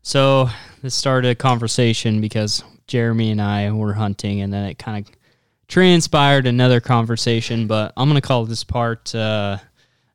[0.00, 0.48] so
[0.80, 5.12] this started a conversation because Jeremy and I were hunting, and then it kind of
[5.68, 7.66] transpired another conversation.
[7.66, 9.58] But I'm gonna call this part uh,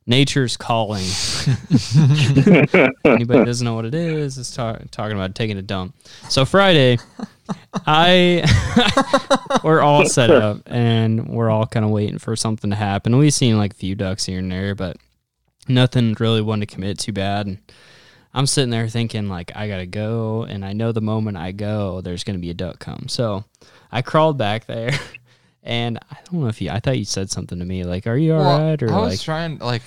[0.06, 1.04] "Nature's Calling."
[3.04, 4.38] Anybody doesn't know what it is?
[4.38, 5.94] It's ta- talking about taking a dump.
[6.28, 6.98] So Friday,
[7.86, 8.44] I
[9.64, 13.16] we're all set up and we're all kind of waiting for something to happen.
[13.16, 14.96] We've seen like a few ducks here and there, but
[15.68, 17.46] nothing really wanted to commit too bad.
[17.46, 17.58] And
[18.34, 22.00] I'm sitting there thinking like I gotta go, and I know the moment I go,
[22.00, 23.06] there's gonna be a duck come.
[23.08, 23.44] So
[23.90, 24.92] I crawled back there,
[25.66, 26.70] and I don't know if you.
[26.70, 28.98] I thought you said something to me like, "Are you all Well, right?" Or I
[29.00, 29.82] was like, trying like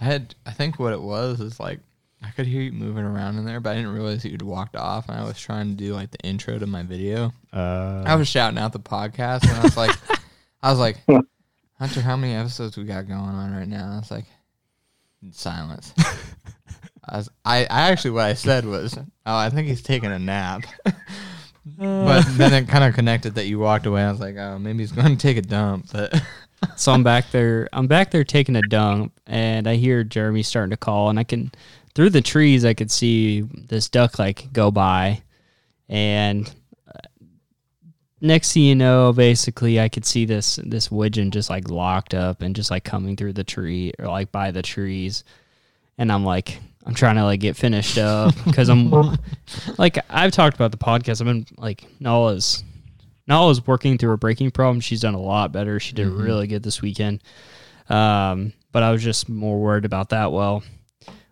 [0.00, 1.80] I had I think what it was is like
[2.22, 5.08] I could hear you moving around in there, but I didn't realize you'd walked off
[5.08, 7.32] and I was trying to do like the intro to my video.
[7.52, 9.96] uh, I was shouting out the podcast and I was like
[10.62, 10.96] I was like,
[11.78, 13.92] Hunter, how many episodes we got going on right now?
[13.94, 14.24] I was like
[15.32, 15.92] silence.
[17.06, 19.02] I, was, I, I actually what I said was, oh,
[19.36, 20.62] I think he's taking a nap.
[21.64, 24.02] but then it kind of connected that you walked away.
[24.02, 25.86] I was like, oh, maybe he's going to take a dump.
[25.92, 26.22] But
[26.76, 27.68] So I'm back there.
[27.72, 31.24] I'm back there taking a dump, and I hear Jeremy starting to call, and I
[31.24, 31.52] can
[31.94, 35.22] through the trees I could see this duck like go by,
[35.88, 36.52] and
[36.88, 37.08] uh,
[38.20, 42.42] next thing you know, basically I could see this this widgeon just like locked up
[42.42, 45.24] and just like coming through the tree or like by the trees,
[45.98, 46.60] and I'm like.
[46.86, 48.90] I'm trying to like get finished up because I'm
[49.78, 51.20] like I've talked about the podcast.
[51.20, 52.62] I've been like Nala's
[53.26, 54.80] Nala's working through a breaking problem.
[54.80, 55.80] She's done a lot better.
[55.80, 57.22] She did really good this weekend.
[57.88, 60.32] Um, but I was just more worried about that.
[60.32, 60.62] Well,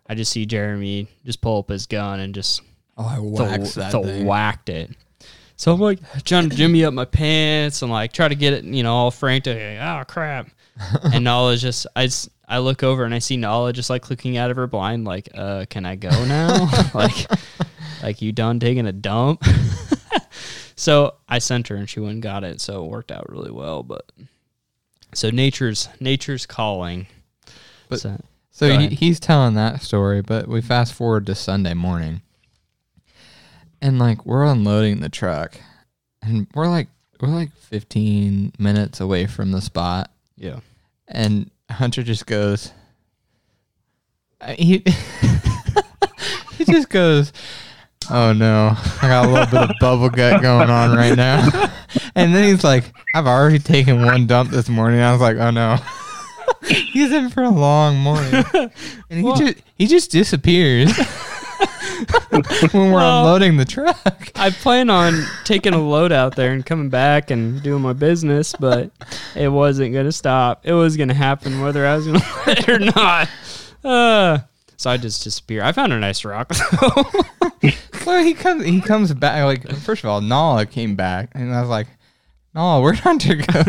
[0.07, 2.61] I just see Jeremy just pull up his gun and just
[2.97, 3.05] oh,
[3.39, 4.25] I th- that th- thing.
[4.25, 4.91] whacked it.
[5.55, 8.63] So I'm like trying to jimmy up my pants and like try to get it,
[8.63, 9.55] you know, all frantic.
[9.55, 10.49] Like, oh crap!
[11.13, 14.37] and Nala just, I just, I look over and I see Nala just like looking
[14.37, 16.69] out of her blind, like, uh, can I go now?
[16.93, 17.25] like,
[18.01, 19.43] like you done taking a dump?
[20.75, 22.61] so I sent her and she went and got it.
[22.61, 23.83] So it worked out really well.
[23.83, 24.11] But
[25.13, 27.07] so nature's nature's calling.
[27.89, 32.21] But- So- So he, he's telling that story, but we fast forward to Sunday morning.
[33.81, 35.57] And like we're unloading the truck
[36.21, 36.87] and we're like
[37.19, 40.59] we're like 15 minutes away from the spot yeah.
[41.07, 42.71] and Hunter just goes
[44.57, 44.83] he
[46.57, 47.31] he just goes
[48.11, 51.47] Oh no, I got a little bit of bubble gut going on right now.
[52.15, 54.99] And then he's like, I've already taken one dump this morning.
[54.99, 55.77] I was like, oh no.
[56.91, 58.43] he's in for a long morning.
[58.53, 58.71] And
[59.09, 60.91] he Well- just he just disappears
[62.71, 64.31] when we're Well- unloading the truck.
[64.35, 68.53] I plan on taking a load out there and coming back and doing my business,
[68.59, 68.91] but
[69.35, 70.65] it wasn't going to stop.
[70.65, 73.29] It was going to happen whether I was going to let it or not.
[73.83, 74.39] Uh,
[74.77, 75.63] so I just disappear.
[75.63, 76.51] I found a nice rock.
[78.05, 81.61] Well, he comes he comes back like first of all, Nala came back and I
[81.61, 81.87] was like,
[82.53, 83.61] Nala, where'd Hunter go?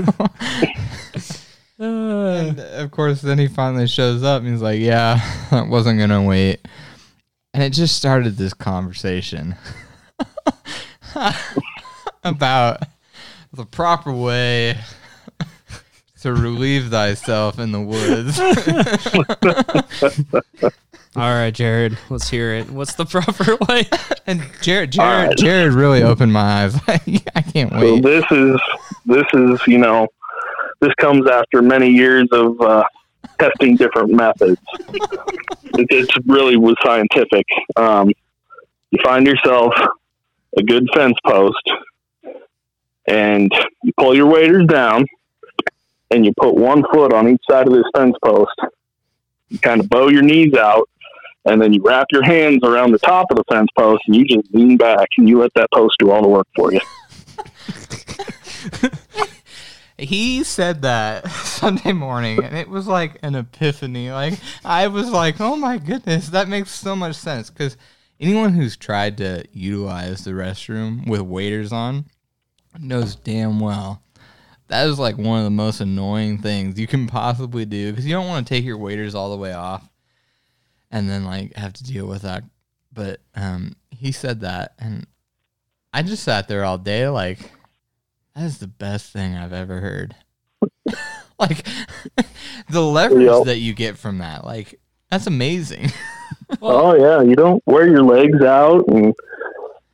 [1.78, 5.20] Uh, And of course, then he finally shows up and he's like, "Yeah,
[5.52, 6.66] I wasn't gonna wait."
[7.54, 9.54] And it just started this conversation
[12.24, 12.82] about
[13.52, 14.76] the proper way
[16.22, 18.40] to relieve thyself in the woods.
[21.16, 22.68] all right, Jared, let's hear it.
[22.70, 23.84] What's the proper way?
[24.26, 25.36] and Jared, Jared, right.
[25.38, 26.74] Jared really opened my eyes.
[26.88, 26.98] I
[27.52, 28.02] can't So wait.
[28.02, 28.60] this is
[29.06, 30.08] this is you know
[30.80, 32.82] this comes after many years of uh,
[33.44, 34.60] testing different methods.
[34.88, 37.46] it, it's really was scientific.
[37.76, 38.10] Um,
[38.90, 39.74] you find yourself
[40.56, 41.70] a good fence post,
[43.06, 45.04] and you pull your waders down,
[46.10, 48.54] and you put one foot on each side of this fence post.
[49.48, 50.88] You kind of bow your knees out,
[51.44, 54.24] and then you wrap your hands around the top of the fence post, and you
[54.24, 56.80] just lean back, and you let that post do all the work for you.
[59.96, 64.10] He said that Sunday morning, and it was like an epiphany.
[64.10, 67.76] Like I was like, "Oh my goodness, that makes so much sense." Because
[68.18, 72.06] anyone who's tried to utilize the restroom with waders on
[72.78, 74.02] knows damn well
[74.68, 78.12] that is like one of the most annoying things you can possibly do because you
[78.12, 79.88] don't want to take your waders all the way off
[80.90, 82.44] and then like have to deal with that.
[82.92, 85.06] But um, he said that, and
[85.92, 87.50] I just sat there all day like
[88.34, 90.14] that is the best thing I've ever heard.
[91.38, 91.66] like
[92.70, 93.44] the leverage Yep.
[93.44, 94.80] that you get from that, like
[95.10, 95.90] that's amazing.
[96.60, 99.14] Oh yeah, you don't wear your legs out, and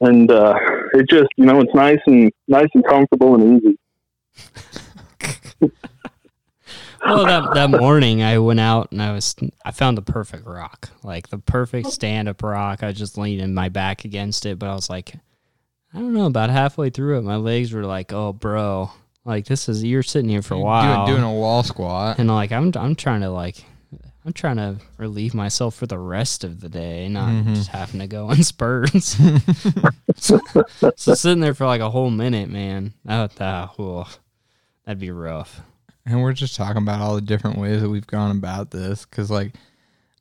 [0.01, 0.55] and uh,
[0.95, 3.79] it just you know it's nice and nice and comfortable and easy.
[7.05, 9.35] Well, that that morning I went out and I was
[9.65, 12.83] I found the perfect rock, like the perfect stand up rock.
[12.83, 15.15] I just leaned my back against it, but I was like,
[15.95, 16.27] I don't know.
[16.27, 18.91] About halfway through it, my legs were like, "Oh, bro,
[19.25, 22.19] like this is you're sitting here for a while." doing, doing a wall squat.
[22.19, 23.65] and like I'm I'm trying to like
[24.25, 27.55] I'm trying to relieve myself for the rest of the day, not Mhm.
[27.55, 29.17] just having to go in spurts.
[30.17, 30.41] so,
[30.97, 34.09] sitting there for like a whole minute, man, that that oh,
[34.85, 35.61] that'd be rough.
[36.07, 39.05] And we're just talking about all the different ways that we've gone about this.
[39.05, 39.53] Cause like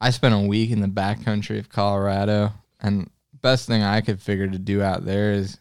[0.01, 3.09] I spent a week in the backcountry of Colorado and
[3.41, 5.59] best thing I could figure to do out there is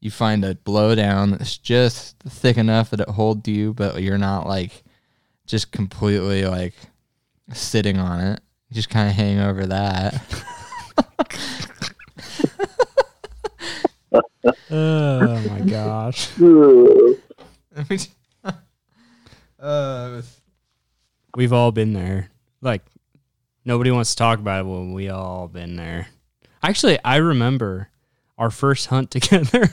[0.00, 4.46] you find a blowdown that's just thick enough that it holds you, but you're not
[4.46, 4.82] like
[5.46, 6.74] just completely like
[7.52, 8.40] sitting on it.
[8.68, 10.22] You just kind of hang over that.
[14.72, 16.30] Oh my gosh.
[19.60, 20.22] uh,
[21.36, 22.30] We've all been there.
[22.60, 22.82] Like
[23.64, 26.08] nobody wants to talk about it, but we all been there.
[26.62, 27.88] Actually, I remember
[28.38, 29.68] our first hunt together.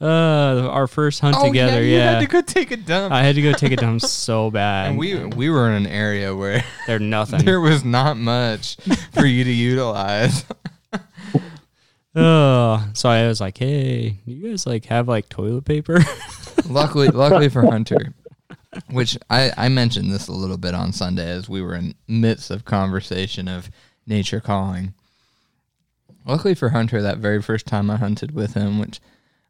[0.00, 1.82] Uh, our first hunt Oh, together.
[1.82, 3.12] you Yeah, had to go take a dump.
[3.14, 4.88] I had to go take a dump so bad.
[4.90, 7.44] and we we were in an area where they're nothing.
[7.44, 8.76] there was not much
[9.12, 10.44] for you to utilize.
[12.16, 15.98] Oh, so I was like, "Hey, you guys like have like toilet paper?"
[16.68, 18.12] luckily, luckily for Hunter,
[18.90, 22.50] which I I mentioned this a little bit on Sunday as we were in midst
[22.52, 23.68] of conversation of
[24.06, 24.94] nature calling.
[26.26, 29.00] Luckily for Hunter, that very first time I hunted with him, which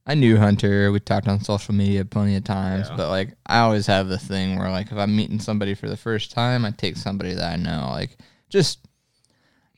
[0.07, 2.97] I knew Hunter, we talked on social media plenty of times, Yeah.
[2.97, 5.97] but like I always have the thing where like if I'm meeting somebody for the
[5.97, 8.17] first time, I take somebody that I know, like
[8.49, 8.81] just.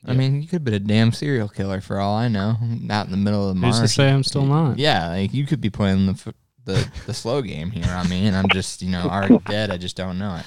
[0.05, 2.55] I mean, you could be a damn serial killer for all I know,
[2.89, 3.89] out in the middle of the Who's marsh.
[3.89, 4.77] to say I'm still not?
[4.79, 6.33] Yeah, like you could be playing the
[6.63, 9.69] the the slow game here on me, and I'm just you know already dead.
[9.69, 10.45] I just don't know it.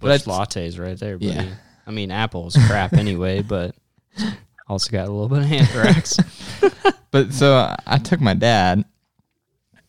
[0.00, 0.38] But Busch it's-
[0.74, 1.32] lattes right there, buddy.
[1.32, 1.54] Yeah.
[1.86, 3.74] I mean, apple's crap anyway, but
[4.68, 6.16] also got a little bit of anthrax.
[7.10, 8.84] But so I- I took my dad,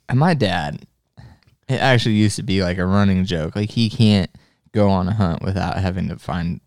[0.07, 0.85] and my dad,
[1.67, 3.57] it actually used to be like a running joke.
[3.57, 4.31] Like he can't
[4.71, 6.61] go on a hunt without having to find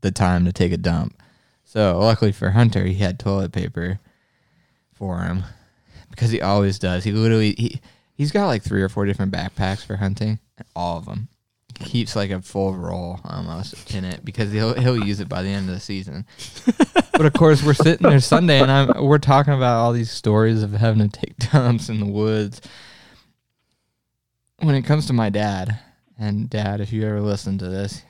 [0.00, 1.20] the time to take a dump.
[1.64, 4.00] So luckily for Hunter, he had toilet paper
[4.94, 5.44] for him
[6.10, 7.04] because he always does.
[7.04, 7.80] He literally he
[8.14, 10.38] he's got like three or four different backpacks for hunting,
[10.74, 11.39] all of them he
[11.80, 15.48] keeps like a full roll almost in it because he'll he'll use it by the
[15.48, 16.26] end of the season.
[17.12, 20.62] but of course, we're sitting there Sunday, and I'm we're talking about all these stories
[20.62, 22.60] of having to take dumps in the woods.
[24.58, 25.78] When it comes to my dad,
[26.18, 28.02] and dad, if you ever listen to this,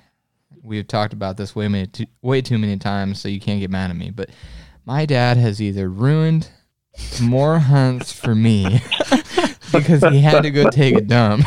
[0.63, 3.71] we've talked about this way many too, way too many times, so you can't get
[3.71, 4.11] mad at me.
[4.11, 4.31] But
[4.85, 6.51] my dad has either ruined
[7.23, 8.81] more hunts for me
[9.73, 11.47] because he had to go take a dump.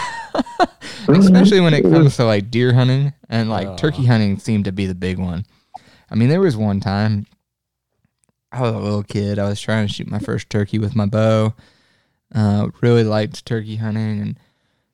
[1.07, 3.75] Especially when it comes to like deer hunting and like Aw.
[3.75, 5.45] turkey hunting seemed to be the big one.
[6.09, 7.25] I mean, there was one time
[8.53, 9.39] I was a little kid.
[9.39, 11.55] I was trying to shoot my first turkey with my bow.
[12.33, 14.39] Uh, really liked turkey hunting, and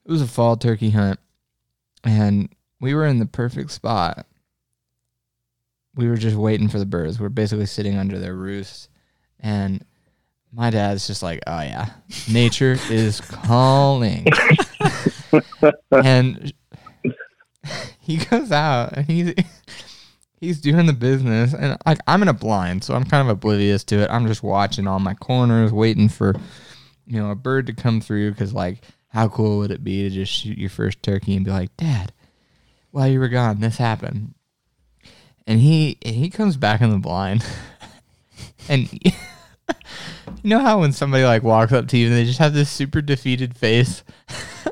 [0.06, 1.20] it was a fall turkey hunt.
[2.06, 2.50] And
[2.80, 4.26] we were in the perfect spot.
[5.96, 7.20] We were just waiting for the birds.
[7.20, 8.88] We are basically sitting under their roosts,
[9.42, 9.84] and
[10.54, 11.90] my dad's just like, "Oh yeah,
[12.32, 14.26] nature is calling."
[15.92, 16.54] and
[18.00, 19.34] he goes out and he's
[20.40, 21.54] he's doing the business.
[21.54, 24.10] And like I'm in a blind so I'm kind of oblivious to it.
[24.10, 26.36] I'm just watching all my corners waiting for
[27.06, 28.32] you know a bird to come through.
[28.32, 31.52] Because like how cool would it be to just shoot your first turkey and be
[31.52, 32.14] like dad
[32.92, 34.34] while you were gone this happened.
[35.46, 37.46] And he he comes back in the blind.
[38.68, 39.12] And you
[40.44, 43.02] know how when somebody like walks up to you and they just have this super
[43.02, 44.04] defeated face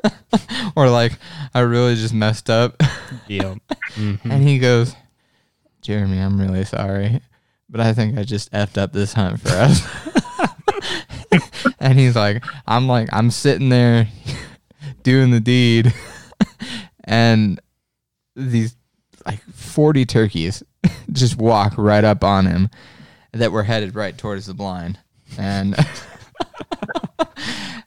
[0.76, 1.12] or like
[1.54, 2.80] I really just messed up
[3.28, 3.58] yep.
[3.94, 4.20] Mhm.
[4.24, 4.94] and he goes
[5.82, 7.20] Jeremy I'm really sorry
[7.68, 9.86] but I think I just effed up this hunt for us
[11.80, 14.08] and he's like I'm like I'm sitting there
[15.02, 15.92] doing the deed
[17.04, 17.60] and
[18.36, 18.76] these
[19.26, 20.62] like 40 turkeys
[21.12, 22.70] just walk right up on him
[23.32, 24.98] that were headed right towards the blind,
[25.36, 25.76] and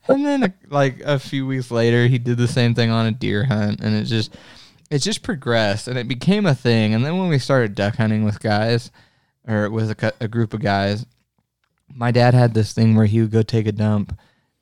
[0.08, 3.46] and then like a few weeks later, he did the same thing on a deer
[3.46, 4.36] hunt, and it just
[4.90, 6.94] it just progressed, and it became a thing.
[6.94, 8.92] And then when we started duck hunting with guys,
[9.48, 11.06] or with a, a group of guys,
[11.94, 14.18] my dad had this thing where he would go take a dump,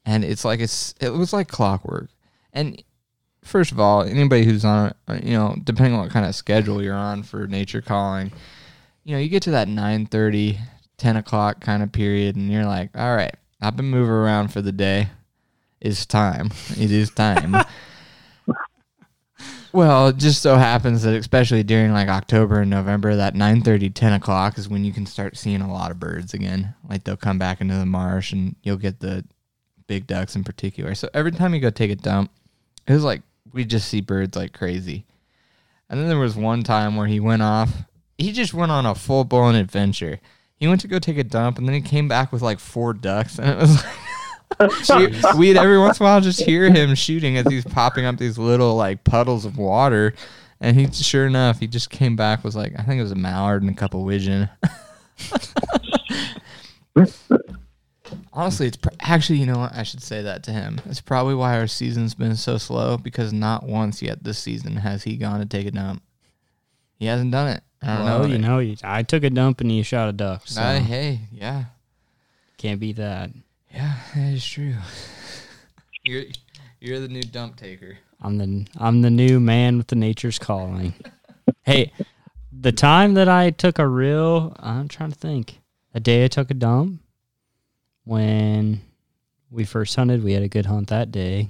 [0.05, 2.09] and it's like it's it was like clockwork.
[2.53, 2.81] And
[3.43, 6.95] first of all, anybody who's on, you know, depending on what kind of schedule you're
[6.95, 8.31] on for nature calling,
[9.03, 10.59] you know, you get to that 9:30,
[10.97, 14.61] 10 o'clock kind of period, and you're like, all right, I've been moving around for
[14.61, 15.09] the day.
[15.81, 16.51] It's time.
[16.71, 17.55] It is time.
[19.71, 24.13] well, it just so happens that especially during like October and November, that 9:30, 10
[24.13, 26.75] o'clock is when you can start seeing a lot of birds again.
[26.87, 29.25] Like they'll come back into the marsh, and you'll get the
[29.87, 30.95] big ducks in particular.
[30.95, 32.31] So every time you go take a dump,
[32.87, 33.21] it was like
[33.53, 35.05] we just see birds like crazy.
[35.89, 37.83] And then there was one time where he went off.
[38.17, 40.19] He just went on a full blown adventure.
[40.55, 42.93] He went to go take a dump, and then he came back with like four
[42.93, 43.95] ducks, and it was like
[45.37, 48.37] we'd every once in a while just hear him shooting as he's popping up these
[48.37, 50.13] little like puddles of water.
[50.61, 53.15] And he, sure enough, he just came back was like I think it was a
[53.15, 54.49] mallard and a couple widgeon.
[58.33, 60.81] Honestly, it's pr- actually you know what I should say that to him.
[60.85, 65.03] It's probably why our season's been so slow because not once yet this season has
[65.03, 66.01] he gone to take a dump.
[66.97, 67.63] He hasn't done it.
[67.81, 68.25] I don't well, know.
[68.25, 70.41] you know, you, I took a dump and you shot a duck.
[70.45, 71.65] So Uh, hey, yeah,
[72.57, 73.31] can't beat that.
[73.71, 74.75] Yeah, that is true.
[76.03, 76.23] you're
[76.79, 77.97] you're the new dump taker.
[78.21, 80.93] I'm the I'm the new man with the nature's calling.
[81.63, 81.91] hey,
[82.51, 85.59] the time that I took a real I'm trying to think.
[85.93, 87.01] A day I took a dump
[88.03, 88.81] when
[89.51, 91.49] we first hunted, we had a good hunt that day.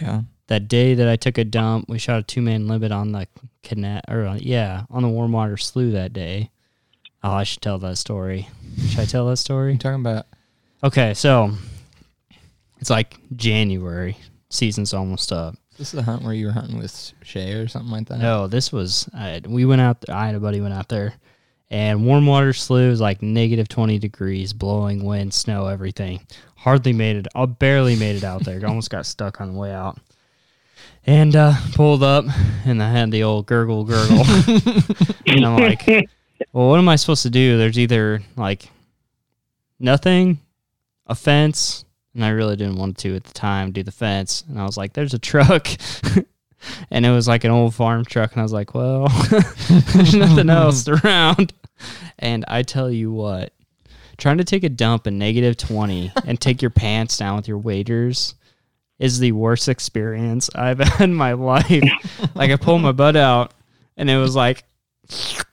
[0.00, 0.22] Yeah.
[0.48, 3.26] That day that I took a dump, we shot a two man limit on the
[3.62, 6.50] connect or uh, yeah, on the warm water slough that day.
[7.22, 8.48] Oh, I should tell that story.
[8.88, 9.72] Should I tell that story?
[9.72, 9.92] You story?
[9.92, 10.26] talking about?
[10.84, 11.52] Okay, so
[12.78, 14.16] it's like January.
[14.50, 15.54] Season's almost up.
[15.78, 18.18] This is a hunt where you were hunting with Shay or something like that.
[18.18, 20.04] No, this was I, we went out.
[20.08, 21.14] I and a buddy went out there,
[21.70, 26.20] and warm water slough is like negative twenty degrees, blowing wind, snow, everything.
[26.56, 27.26] Hardly made it.
[27.34, 28.64] I barely made it out there.
[28.66, 29.98] Almost got stuck on the way out.
[31.06, 32.24] And uh, pulled up,
[32.64, 34.24] and I had the old gurgle gurgle.
[35.26, 35.86] and I'm like,
[36.52, 37.58] well, what am I supposed to do?
[37.58, 38.68] There's either like
[39.78, 40.40] nothing,
[41.06, 41.84] a fence,
[42.14, 44.44] and I really didn't want to at the time do the fence.
[44.48, 45.68] And I was like, there's a truck.
[46.90, 48.32] and it was like an old farm truck.
[48.32, 49.08] And I was like, well,
[49.68, 51.52] there's nothing else around.
[52.18, 53.52] And I tell you what,
[54.16, 57.58] trying to take a dump in negative 20 and take your pants down with your
[57.58, 58.34] waders
[58.98, 61.84] is the worst experience I've had in my life.
[62.34, 63.52] like, I pulled my butt out
[63.96, 64.64] and it was like,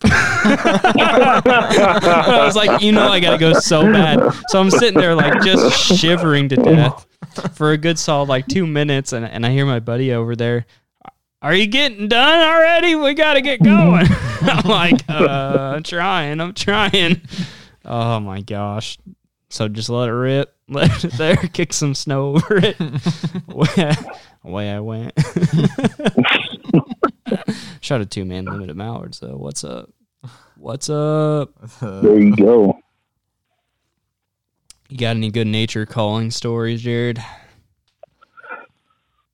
[0.04, 1.32] I
[2.46, 4.34] was like, you know, I gotta go so bad.
[4.50, 7.06] So I'm sitting there like just shivering to death
[7.54, 10.66] for a good solid like two minutes, and and I hear my buddy over there.
[11.42, 12.96] Are you getting done already?
[12.96, 14.08] We gotta get going.
[14.42, 16.40] I'm like, uh, I'm trying.
[16.40, 17.22] I'm trying.
[17.84, 18.98] Oh my gosh.
[19.50, 20.56] So just let it rip.
[20.70, 21.36] Let it there.
[21.36, 22.78] Kick some snow over it.
[24.44, 25.14] away, I went.
[27.82, 29.16] Shot a two man limit at Mallard.
[29.16, 29.90] So what's up?
[30.58, 31.52] What's up?
[31.82, 32.80] There you go.
[34.90, 37.20] You got any good nature calling stories, Jared?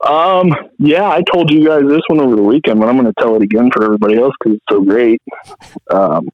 [0.06, 3.22] Um, yeah, I told you guys this one over the weekend, but I'm going to
[3.22, 5.22] tell it again for everybody else because it's so great.
[5.91, 6.30] Um,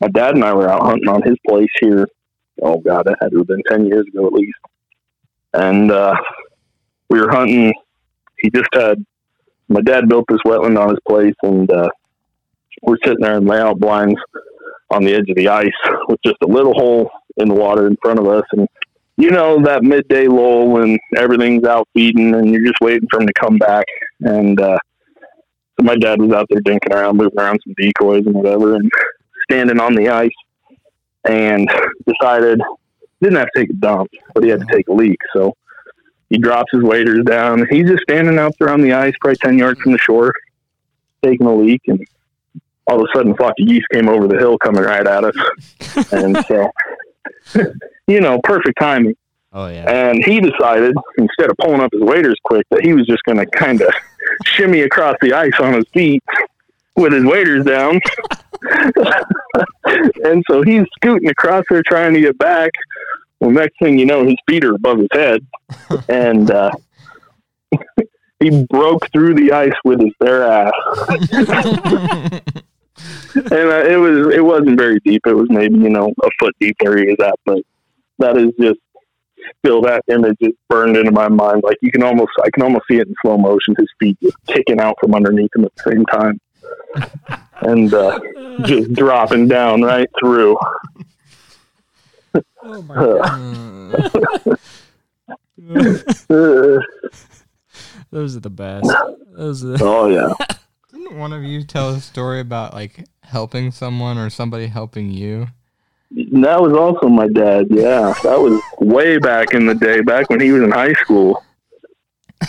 [0.00, 2.06] my dad and I were out hunting on his place here.
[2.62, 4.58] Oh God, it had to have been ten years ago at least.
[5.54, 6.14] And uh,
[7.08, 7.72] we were hunting.
[8.38, 9.04] He just had
[9.70, 11.88] my dad built this wetland on his place, and uh,
[12.82, 14.20] we're sitting there in layout blinds
[14.90, 15.68] on the edge of the ice
[16.08, 18.68] with just a little hole in the water in front of us, and
[19.16, 23.26] you know that midday lull when everything's out feeding and you're just waiting for him
[23.26, 23.84] to come back.
[24.20, 24.78] And uh,
[25.78, 28.90] so my dad was out there dinking around, moving around some decoys and whatever, and
[29.50, 30.30] standing on the ice,
[31.24, 31.70] and
[32.06, 32.60] decided
[33.22, 35.18] didn't have to take a dump, but he had to take a leak.
[35.34, 35.54] So
[36.30, 37.66] he drops his waders down.
[37.70, 40.32] He's just standing out there on the ice, probably ten yards from the shore,
[41.22, 42.02] taking a leak, and
[42.86, 45.24] all of a sudden, a flock of geese came over the hill, coming right at
[45.24, 45.36] us,
[46.12, 46.70] and so
[48.06, 49.16] you know, perfect timing.
[49.52, 49.90] Oh yeah.
[49.90, 53.38] And he decided, instead of pulling up his waders quick, that he was just going
[53.38, 53.92] to kind of
[54.44, 56.22] shimmy across the ice on his feet
[56.96, 58.00] with his waders down.
[60.24, 62.70] and so he's scooting across there trying to get back.
[63.40, 65.46] Well, next thing you know, his feet are above his head.
[66.08, 66.72] And uh,
[68.40, 70.72] he broke through the ice with his bare ass.
[73.34, 75.22] and uh, it was it wasn't very deep.
[75.26, 77.62] It was maybe you know a foot deep where he was at, but
[78.18, 78.78] that is just
[79.58, 81.62] still that image is burned into my mind.
[81.64, 83.74] Like you can almost I can almost see it in slow motion.
[83.78, 86.40] His feet just kicking out from underneath him at the same time,
[87.62, 88.18] and uh,
[88.64, 90.58] just dropping down right through.
[92.62, 94.58] Oh my god.
[98.10, 98.92] Those are the best.
[99.32, 100.32] Those are oh yeah.
[100.92, 105.48] Didn't one of you tell a story about like helping someone or somebody helping you?
[106.10, 107.68] That was also my dad.
[107.70, 111.44] Yeah, that was way back in the day, back when he was in high school.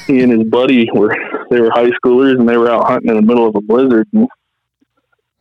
[0.07, 1.15] He and his buddy were
[1.51, 4.07] they were high schoolers and they were out hunting in the middle of a blizzard.
[4.13, 4.27] And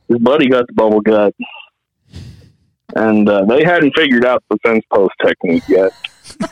[0.09, 1.35] his buddy got the bubble gut,
[2.97, 5.93] and uh, they hadn't figured out the fence post technique yet.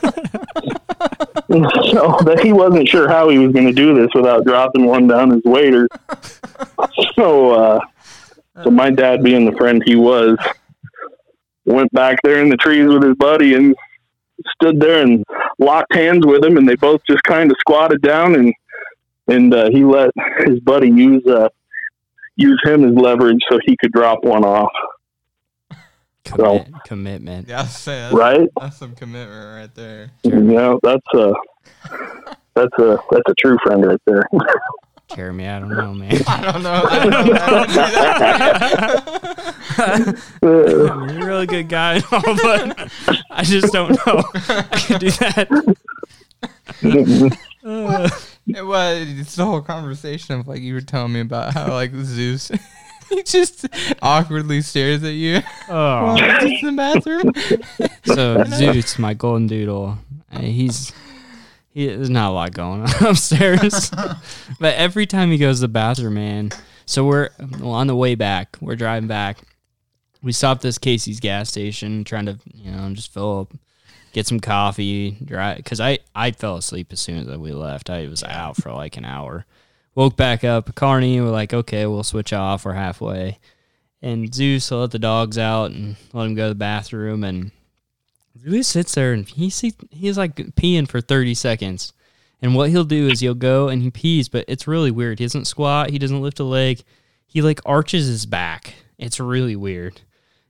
[1.49, 5.07] so that he wasn't sure how he was going to do this without dropping one
[5.07, 5.87] down his wader.
[7.15, 7.79] So, uh,
[8.63, 10.37] so my dad, being the friend he was,
[11.65, 13.75] went back there in the trees with his buddy and
[14.55, 15.23] stood there and
[15.57, 18.53] locked hands with him, and they both just kind of squatted down and
[19.27, 20.09] and uh, he let
[20.45, 21.49] his buddy use uh,
[22.35, 24.71] use him as leverage so he could drop one off.
[26.25, 27.47] Commit, commitment.
[27.47, 28.49] Yeah, say that's, Right?
[28.59, 30.11] that's some commitment right there.
[30.23, 31.33] You know, that's a
[32.55, 34.27] that's a that's a true friend right there.
[35.15, 36.21] Jeremy, I don't know, man.
[36.27, 36.83] I don't know.
[36.87, 37.17] I don't know.
[37.39, 39.03] I don't do that.
[40.43, 42.91] I mean, you're a really good guy and all, but
[43.31, 44.21] I just don't know.
[44.35, 45.47] I could do that.
[47.65, 48.09] Uh,
[48.47, 51.93] It was it's the whole conversation of like you were telling me about how like
[51.93, 52.49] Zeus
[53.15, 53.67] he just
[54.01, 56.05] awkwardly stares at you oh.
[56.05, 57.33] while in the bathroom.
[58.05, 59.97] So Zeus, my golden doodle,
[60.31, 60.91] uh, he's
[61.71, 63.89] he there's not a lot going on upstairs,
[64.59, 66.51] but every time he goes to the bathroom, man.
[66.85, 67.29] So we're
[67.59, 68.57] well, on the way back.
[68.61, 69.39] We're driving back.
[70.21, 73.53] We stopped this Casey's gas station, trying to you know just fill up,
[74.13, 75.57] get some coffee, drive.
[75.57, 77.89] Because I I fell asleep as soon as we left.
[77.89, 79.45] I was out for like an hour.
[79.95, 81.19] Woke back up, Carney.
[81.19, 82.65] We're like, okay, we'll switch off.
[82.65, 83.39] We're halfway.
[84.01, 87.23] And Zeus will let the dogs out and let him go to the bathroom.
[87.23, 87.51] And
[88.39, 91.93] Zeus sits there and he see, he's like peeing for 30 seconds.
[92.41, 95.19] And what he'll do is he'll go and he pees, but it's really weird.
[95.19, 96.81] He doesn't squat, he doesn't lift a leg.
[97.27, 98.73] He like arches his back.
[98.97, 99.95] It's really weird.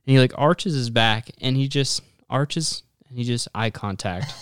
[0.06, 4.32] And he like arches his back and he just arches and he just eye contact.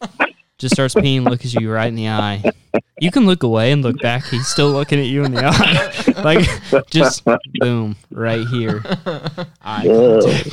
[0.60, 2.42] just starts peeing, looks at you right in the eye.
[3.00, 4.26] You can look away and look back.
[4.26, 6.22] He's still looking at you in the eye.
[6.22, 6.46] like
[6.90, 8.82] just boom, right here.
[9.64, 10.44] Eye.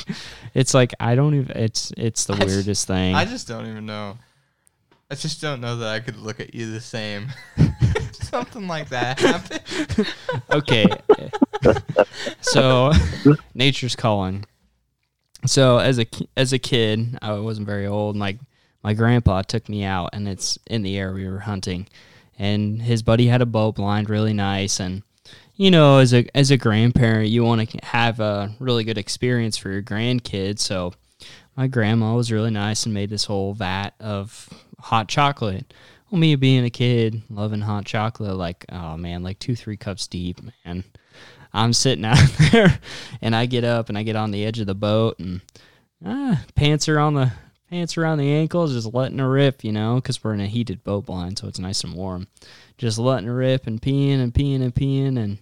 [0.53, 1.57] It's like I don't even.
[1.57, 3.15] It's it's the I just- weirdest thing.
[3.15, 4.17] I just don't even know.
[5.11, 7.27] I just don't know that I could look at you the same.
[8.11, 10.13] Something like that happened.
[10.51, 10.85] okay.
[12.41, 12.91] so
[13.53, 14.45] nature's calling.
[15.45, 16.05] So as a
[16.35, 18.15] as a kid, I wasn't very old.
[18.15, 18.37] And like
[18.87, 21.89] my grandpa took me out, and it's in the area we were hunting,
[22.39, 25.03] and his buddy had a bow blind, really nice, and
[25.57, 29.57] you know, as a as a grandparent, you want to have a really good experience
[29.57, 30.59] for your grandkids.
[30.59, 30.93] So
[31.57, 34.47] my grandma was really nice and made this whole vat of
[34.79, 35.73] hot chocolate.
[36.09, 40.07] Well, me being a kid, loving hot chocolate, like oh man, like two three cups
[40.07, 40.85] deep, man.
[41.53, 42.23] I'm sitting out
[42.53, 42.79] there,
[43.21, 45.41] and I get up and I get on the edge of the boat, and
[46.05, 47.33] ah, pants are on the
[47.69, 50.83] pants around the ankles, just letting her rip, you know, because we're in a heated
[50.83, 52.27] boat blind, so it's nice and warm.
[52.77, 55.39] Just letting her rip and peeing and peeing and peeing, and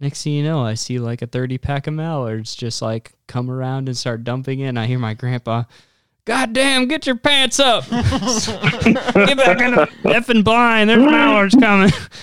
[0.00, 3.50] next thing you know, I see like a 30 pack of mallards just like come
[3.50, 4.76] around and start dumping in.
[4.76, 5.64] I hear my grandpa,
[6.24, 7.84] God damn, get your pants up.
[7.90, 10.88] get back in the effing blind.
[10.88, 11.90] There's mallards coming.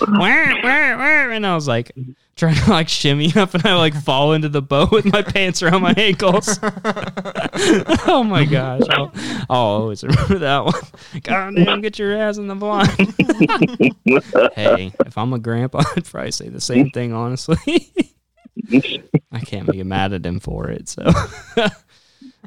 [1.32, 1.92] And I was like,
[2.36, 5.62] trying to like shimmy up and I like fall into the boat with my pants
[5.62, 6.58] around my ankles.
[8.06, 8.82] oh my gosh.
[8.90, 9.12] I'll,
[9.50, 10.74] I'll always remember that one.
[11.22, 12.90] God damn, get your ass in the blind.
[14.54, 17.92] hey, if I'm a grandpa, I'd probably say the same thing, honestly.
[19.30, 20.88] I can't be mad at him for it.
[20.88, 21.10] So,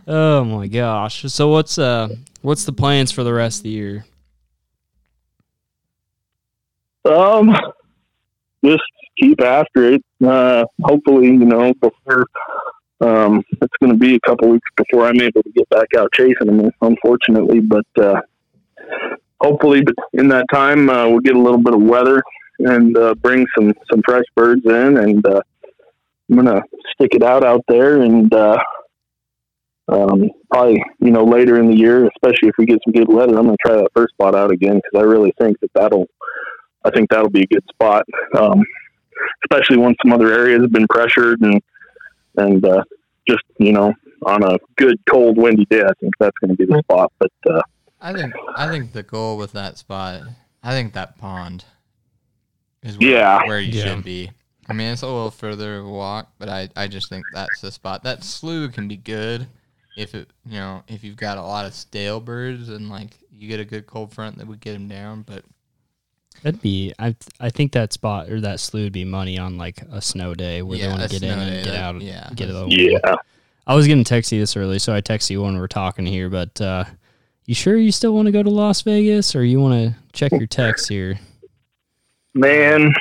[0.07, 1.21] oh my gosh.
[1.31, 2.09] So what's uh
[2.41, 4.05] what's the plans for the rest of the year?
[7.05, 7.55] Um,
[8.63, 8.81] just
[9.20, 10.03] keep after it.
[10.26, 12.26] Uh, hopefully, you know, before
[13.01, 16.11] um, it's going to be a couple weeks before I'm able to get back out
[16.13, 17.59] chasing them, unfortunately.
[17.59, 18.22] But uh,
[19.41, 22.22] hopefully, in that time, uh, we'll get a little bit of weather
[22.59, 25.41] and uh, bring some some fresh birds in, and uh,
[26.30, 26.63] I'm going to
[26.93, 28.34] stick it out out there and.
[28.34, 28.57] Uh,
[29.88, 33.38] um, probably, you know, later in the year, especially if we get some good weather,
[33.38, 36.07] I'm going to try that first spot out again because I really think that that'll,
[36.84, 38.03] I think that'll be a good spot.
[38.36, 38.63] Um,
[39.43, 41.61] especially once some other areas have been pressured and
[42.38, 42.84] and uh,
[43.28, 43.93] just you know
[44.26, 47.11] on a good cold windy day, I think that's going to be the spot.
[47.20, 47.61] But uh,
[48.01, 50.22] I think I think the goal with that spot,
[50.63, 51.66] I think that pond
[52.84, 53.45] is where, Yeah.
[53.45, 53.84] where you Yeah.
[53.95, 54.32] should be.
[54.68, 58.03] I mean, it's a little further walk, but I, I just think that's the spot.
[58.03, 59.47] That slough can be good
[59.95, 63.47] if it you know if you've got a lot of stale birds and like you
[63.47, 65.22] get a good cold front that would get them down.
[65.22, 65.43] But
[66.43, 69.81] That'd be I I think that spot or that slough would be money on like
[69.91, 72.01] a snow day where Yeah, they want to get in and get that- out.
[72.01, 72.29] yeah.
[72.36, 72.69] get it over.
[72.71, 73.15] yeah,
[73.65, 76.29] I was gonna text you this early, so I texted you when we're talking here.
[76.29, 76.86] But uh,
[77.45, 80.31] you sure you still want to go to Las Vegas, or you want to check
[80.33, 81.19] your text here?
[82.33, 82.91] man.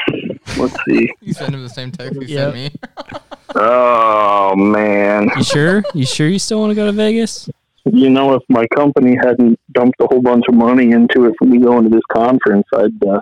[0.56, 1.12] Let's see.
[1.20, 2.54] you sent him the same text you Yep.
[2.54, 2.70] sent me.
[3.56, 5.84] Oh man, You sure?
[5.94, 7.48] you sure you still want to go to Vegas?
[7.92, 11.44] You know, if my company hadn't dumped a whole bunch of money into it for
[11.44, 13.20] me going to this conference, I'd uh,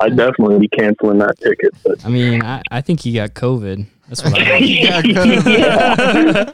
[0.00, 1.72] I'd definitely be canceling that ticket.
[1.84, 3.86] But I mean, I, I think you got COVID.
[4.08, 4.58] That's what I.
[4.58, 6.52] Yeah, yeah.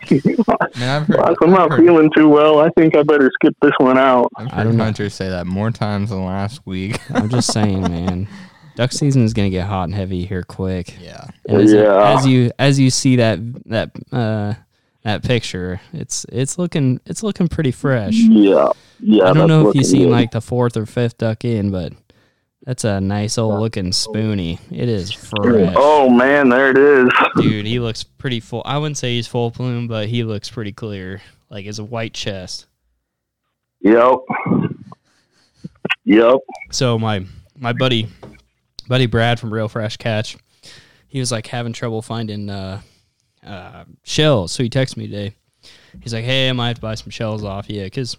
[0.78, 3.55] Man, I've heard, if I'm not heard, feeling too well, I think I better skip
[3.62, 4.30] this one out.
[4.36, 4.84] I've I don't know.
[4.84, 6.99] Hunter say that more times than last week.
[7.14, 8.28] I'm just saying, man.
[8.76, 10.95] Duck season is gonna get hot and heavy here quick.
[11.01, 11.26] yeah.
[11.49, 12.16] And as, Yeah.
[12.18, 14.55] as you as you see that that uh,
[15.03, 18.14] that picture, it's it's looking it's looking pretty fresh.
[18.14, 18.68] Yeah,
[19.01, 19.24] yeah.
[19.24, 20.11] I don't know if you've seen good.
[20.11, 21.92] like the fourth or fifth duck in, but
[22.64, 24.59] that's a nice old looking spoonie.
[24.70, 25.74] It is fresh.
[25.76, 27.09] Oh man, there it is.
[27.36, 28.62] Dude, he looks pretty full.
[28.66, 31.22] I wouldn't say he's full plume, but he looks pretty clear.
[31.48, 32.66] Like it's a white chest.
[33.80, 34.18] Yep.
[36.05, 36.36] Yep.
[36.70, 37.24] So my
[37.57, 38.09] my buddy
[38.88, 40.36] buddy Brad from Real Fresh Catch,
[41.09, 42.82] he was like having trouble finding uh,
[43.45, 44.53] uh, shells.
[44.53, 45.34] So he texted me today.
[46.03, 48.16] He's like, "Hey, I might have to buy some shells off you because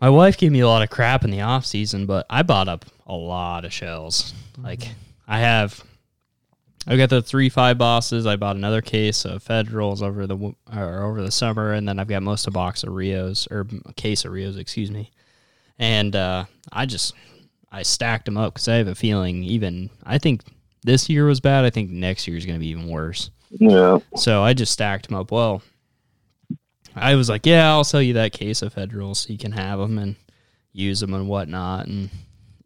[0.00, 2.68] my wife gave me a lot of crap in the off season, but I bought
[2.68, 4.34] up a lot of shells.
[4.58, 4.88] Like
[5.26, 5.82] I have."
[6.86, 8.26] I got the three five bosses.
[8.26, 12.08] I bought another case of Federals over the or over the summer, and then I've
[12.08, 15.10] got most of a box of Rios or a case of Rios, excuse me.
[15.78, 17.14] And uh, I just
[17.70, 20.42] I stacked them up because I have a feeling even I think
[20.82, 21.64] this year was bad.
[21.64, 23.30] I think next year is going to be even worse.
[23.50, 23.98] Yeah.
[24.16, 25.62] So I just stacked them up well.
[26.94, 29.78] I was like, yeah, I'll sell you that case of Federals so you can have
[29.78, 30.16] them and
[30.72, 31.86] use them and whatnot.
[31.86, 32.10] And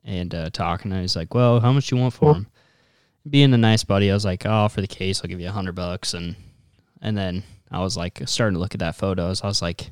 [0.05, 2.47] and uh, talking, I was like, well, how much you want for them?
[3.29, 5.53] Being a nice buddy, I was like, oh, for the case, I'll give you a
[5.53, 6.15] hundred bucks.
[6.15, 6.37] And
[7.01, 9.43] and then I was like, starting to look at that photos.
[9.43, 9.91] I was like,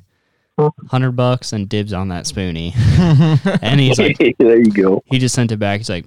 [0.87, 2.73] hundred bucks and dibs on that spoonie.
[3.61, 5.03] and he's like, there you go.
[5.05, 5.79] he just sent it back.
[5.79, 6.05] He's like,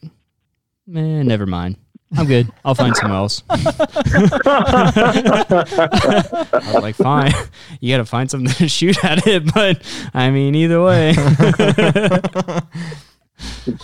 [0.86, 1.76] man, never mind.
[2.14, 2.50] I'm good.
[2.64, 3.42] I'll find some else.
[3.50, 3.56] I
[6.64, 7.32] was like, fine.
[7.80, 9.52] You got to find something to shoot at it.
[9.52, 9.82] But
[10.14, 11.10] I mean, either way.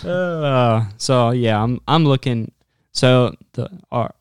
[0.05, 2.51] uh, so yeah, I'm I'm looking.
[2.93, 4.13] So the our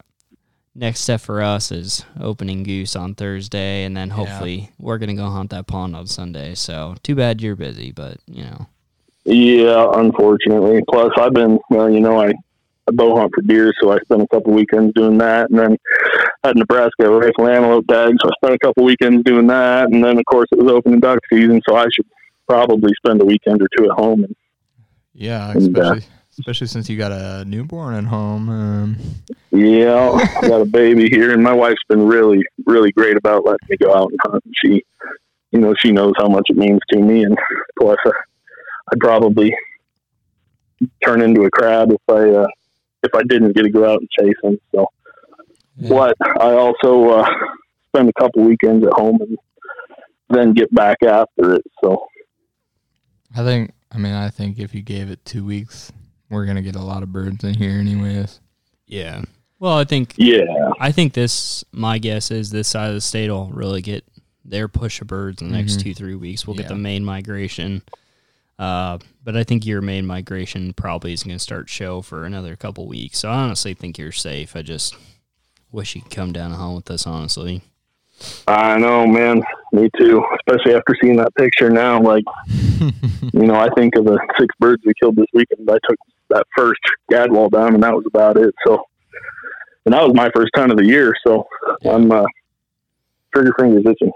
[0.74, 5.28] next step for us is opening goose on Thursday, and then hopefully we're gonna go
[5.28, 6.57] hunt that pond on Sunday.
[6.57, 8.66] So too bad you're busy, but you know.
[9.24, 10.82] Yeah, unfortunately.
[10.88, 11.88] Plus, I've been well.
[11.88, 12.32] You know, I I
[12.91, 15.76] bow hunt for deer, so I spent a couple weekends doing that, and then
[16.45, 20.18] had Nebraska rifle antelope tag, so I spent a couple weekends doing that, and then
[20.18, 22.07] of course it was opening duck season, so I should
[22.49, 24.24] probably spend a weekend or two at home.
[24.24, 24.37] And
[25.14, 26.09] Yeah, And, uh, especially
[26.39, 28.49] especially since you got a newborn at home.
[28.49, 28.97] Um,
[29.51, 30.11] yeah,
[30.43, 33.76] I got a baby here, and my wife's been really, really great about letting me
[33.76, 34.45] go out and hunt.
[34.55, 34.83] She,
[35.51, 37.37] you know, she knows how much it means to me, and
[37.78, 38.11] plus, uh,
[38.93, 39.55] I'd probably
[41.05, 42.47] turn into a crab if I uh,
[43.03, 44.59] if I didn't get to go out and chase them.
[44.74, 44.86] So,
[45.76, 45.88] Yeah.
[45.88, 47.28] but I also uh,
[47.88, 49.36] spend a couple weekends at home and
[50.30, 51.62] then get back after it.
[51.82, 52.07] So,
[53.36, 53.72] I think.
[53.94, 55.92] I mean, I think if you gave it two weeks,
[56.30, 58.40] we're gonna get a lot of birds in here, anyways.
[58.86, 59.22] Yeah.
[59.59, 60.44] Well, I think yeah,
[60.80, 61.62] I think this.
[61.72, 64.05] My guess is this side of the state will really get
[64.44, 65.82] their push of birds in the next Mhm.
[65.82, 66.46] two three weeks.
[66.46, 67.82] We'll get the main migration.
[68.59, 72.55] Uh, but I think your main migration probably is going to start show for another
[72.57, 73.18] couple weeks.
[73.18, 74.55] So I honestly think you're safe.
[74.55, 74.94] I just
[75.70, 77.07] wish you could come down and hunt with us.
[77.07, 77.62] Honestly,
[78.46, 79.42] I know, man.
[79.72, 80.22] Me too.
[80.40, 82.24] Especially after seeing that picture now, like.
[83.32, 85.68] you know, I think of the six birds we killed this weekend.
[85.70, 85.98] I took
[86.30, 86.80] that first
[87.11, 88.55] gadwall down, and that was about it.
[88.66, 88.84] So,
[89.86, 91.14] and that was my first time of the year.
[91.26, 91.46] So,
[91.88, 92.24] I'm uh,
[93.34, 94.12] trigger fingers itching.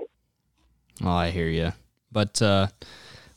[1.05, 1.73] oh, I hear you.
[2.11, 2.69] But uh,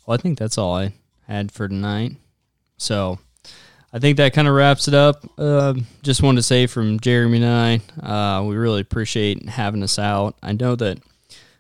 [0.10, 0.94] well, I think that's all I
[1.28, 2.14] had for tonight.
[2.78, 3.20] So
[3.94, 5.24] I think that kind of wraps it up.
[5.38, 10.00] Uh, just wanted to say from Jeremy and I, uh, we really appreciate having us
[10.00, 10.36] out.
[10.42, 10.98] I know that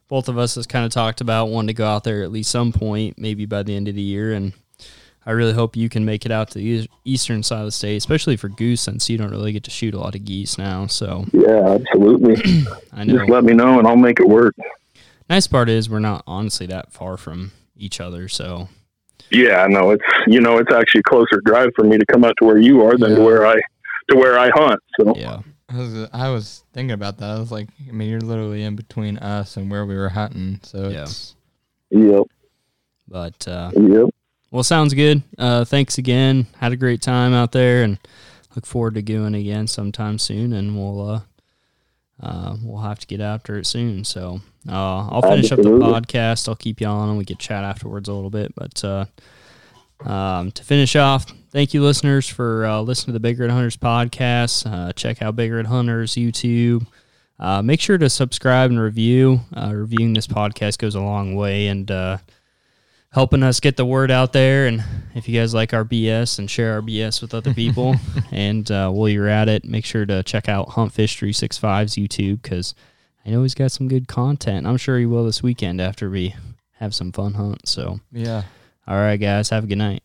[0.07, 2.49] both of us has kind of talked about wanting to go out there at least
[2.49, 4.53] some point, maybe by the end of the year, and
[5.27, 7.97] I really hope you can make it out to the eastern side of the state,
[7.97, 10.87] especially for goose, since you don't really get to shoot a lot of geese now.
[10.87, 12.63] So Yeah, absolutely.
[12.93, 13.19] I know.
[13.19, 14.55] Just let me know and I'll make it work.
[15.29, 18.67] Nice part is we're not honestly that far from each other, so
[19.31, 22.35] Yeah, no, it's you know it's actually a closer drive for me to come out
[22.39, 23.17] to where you are than Yeah.
[23.17, 23.55] to where I
[24.09, 24.79] to where I hunt.
[24.99, 25.41] So yeah.
[25.71, 27.29] I was, I was thinking about that.
[27.29, 30.59] I was like, I mean, you're literally in between us and where we were hunting.
[30.63, 31.03] So Yeah.
[31.03, 31.35] it's,
[31.91, 32.23] yep,
[33.07, 34.05] But uh, yep.
[34.49, 35.21] well, sounds good.
[35.37, 36.47] Uh, thanks again.
[36.57, 37.99] Had a great time out there, and
[38.55, 40.53] look forward to going again sometime soon.
[40.53, 41.21] And we'll uh,
[42.19, 44.03] uh, we'll have to get after it soon.
[44.05, 46.47] So uh, I'll finish up the podcast.
[46.47, 48.53] I'll keep you on, and we can chat afterwards a little bit.
[48.55, 49.05] But uh,
[50.05, 53.77] um, to finish off, thank you, listeners, for uh, listening to the Big Red Hunters
[53.77, 54.71] podcast.
[54.71, 56.85] Uh, check out Big Red Hunters YouTube.
[57.39, 59.41] Uh, make sure to subscribe and review.
[59.55, 62.17] Uh, reviewing this podcast goes a long way and uh,
[63.11, 64.67] helping us get the word out there.
[64.67, 64.83] And
[65.15, 67.95] if you guys like our BS and share our BS with other people,
[68.31, 72.75] and uh, while you're at it, make sure to check out Huntfish 365's YouTube because
[73.29, 74.65] I know he's got some good content.
[74.65, 76.33] I'm sure he will this weekend after we
[76.79, 77.67] have some fun hunt.
[77.67, 78.41] So, yeah.
[78.87, 80.01] all right, guys, have a good night.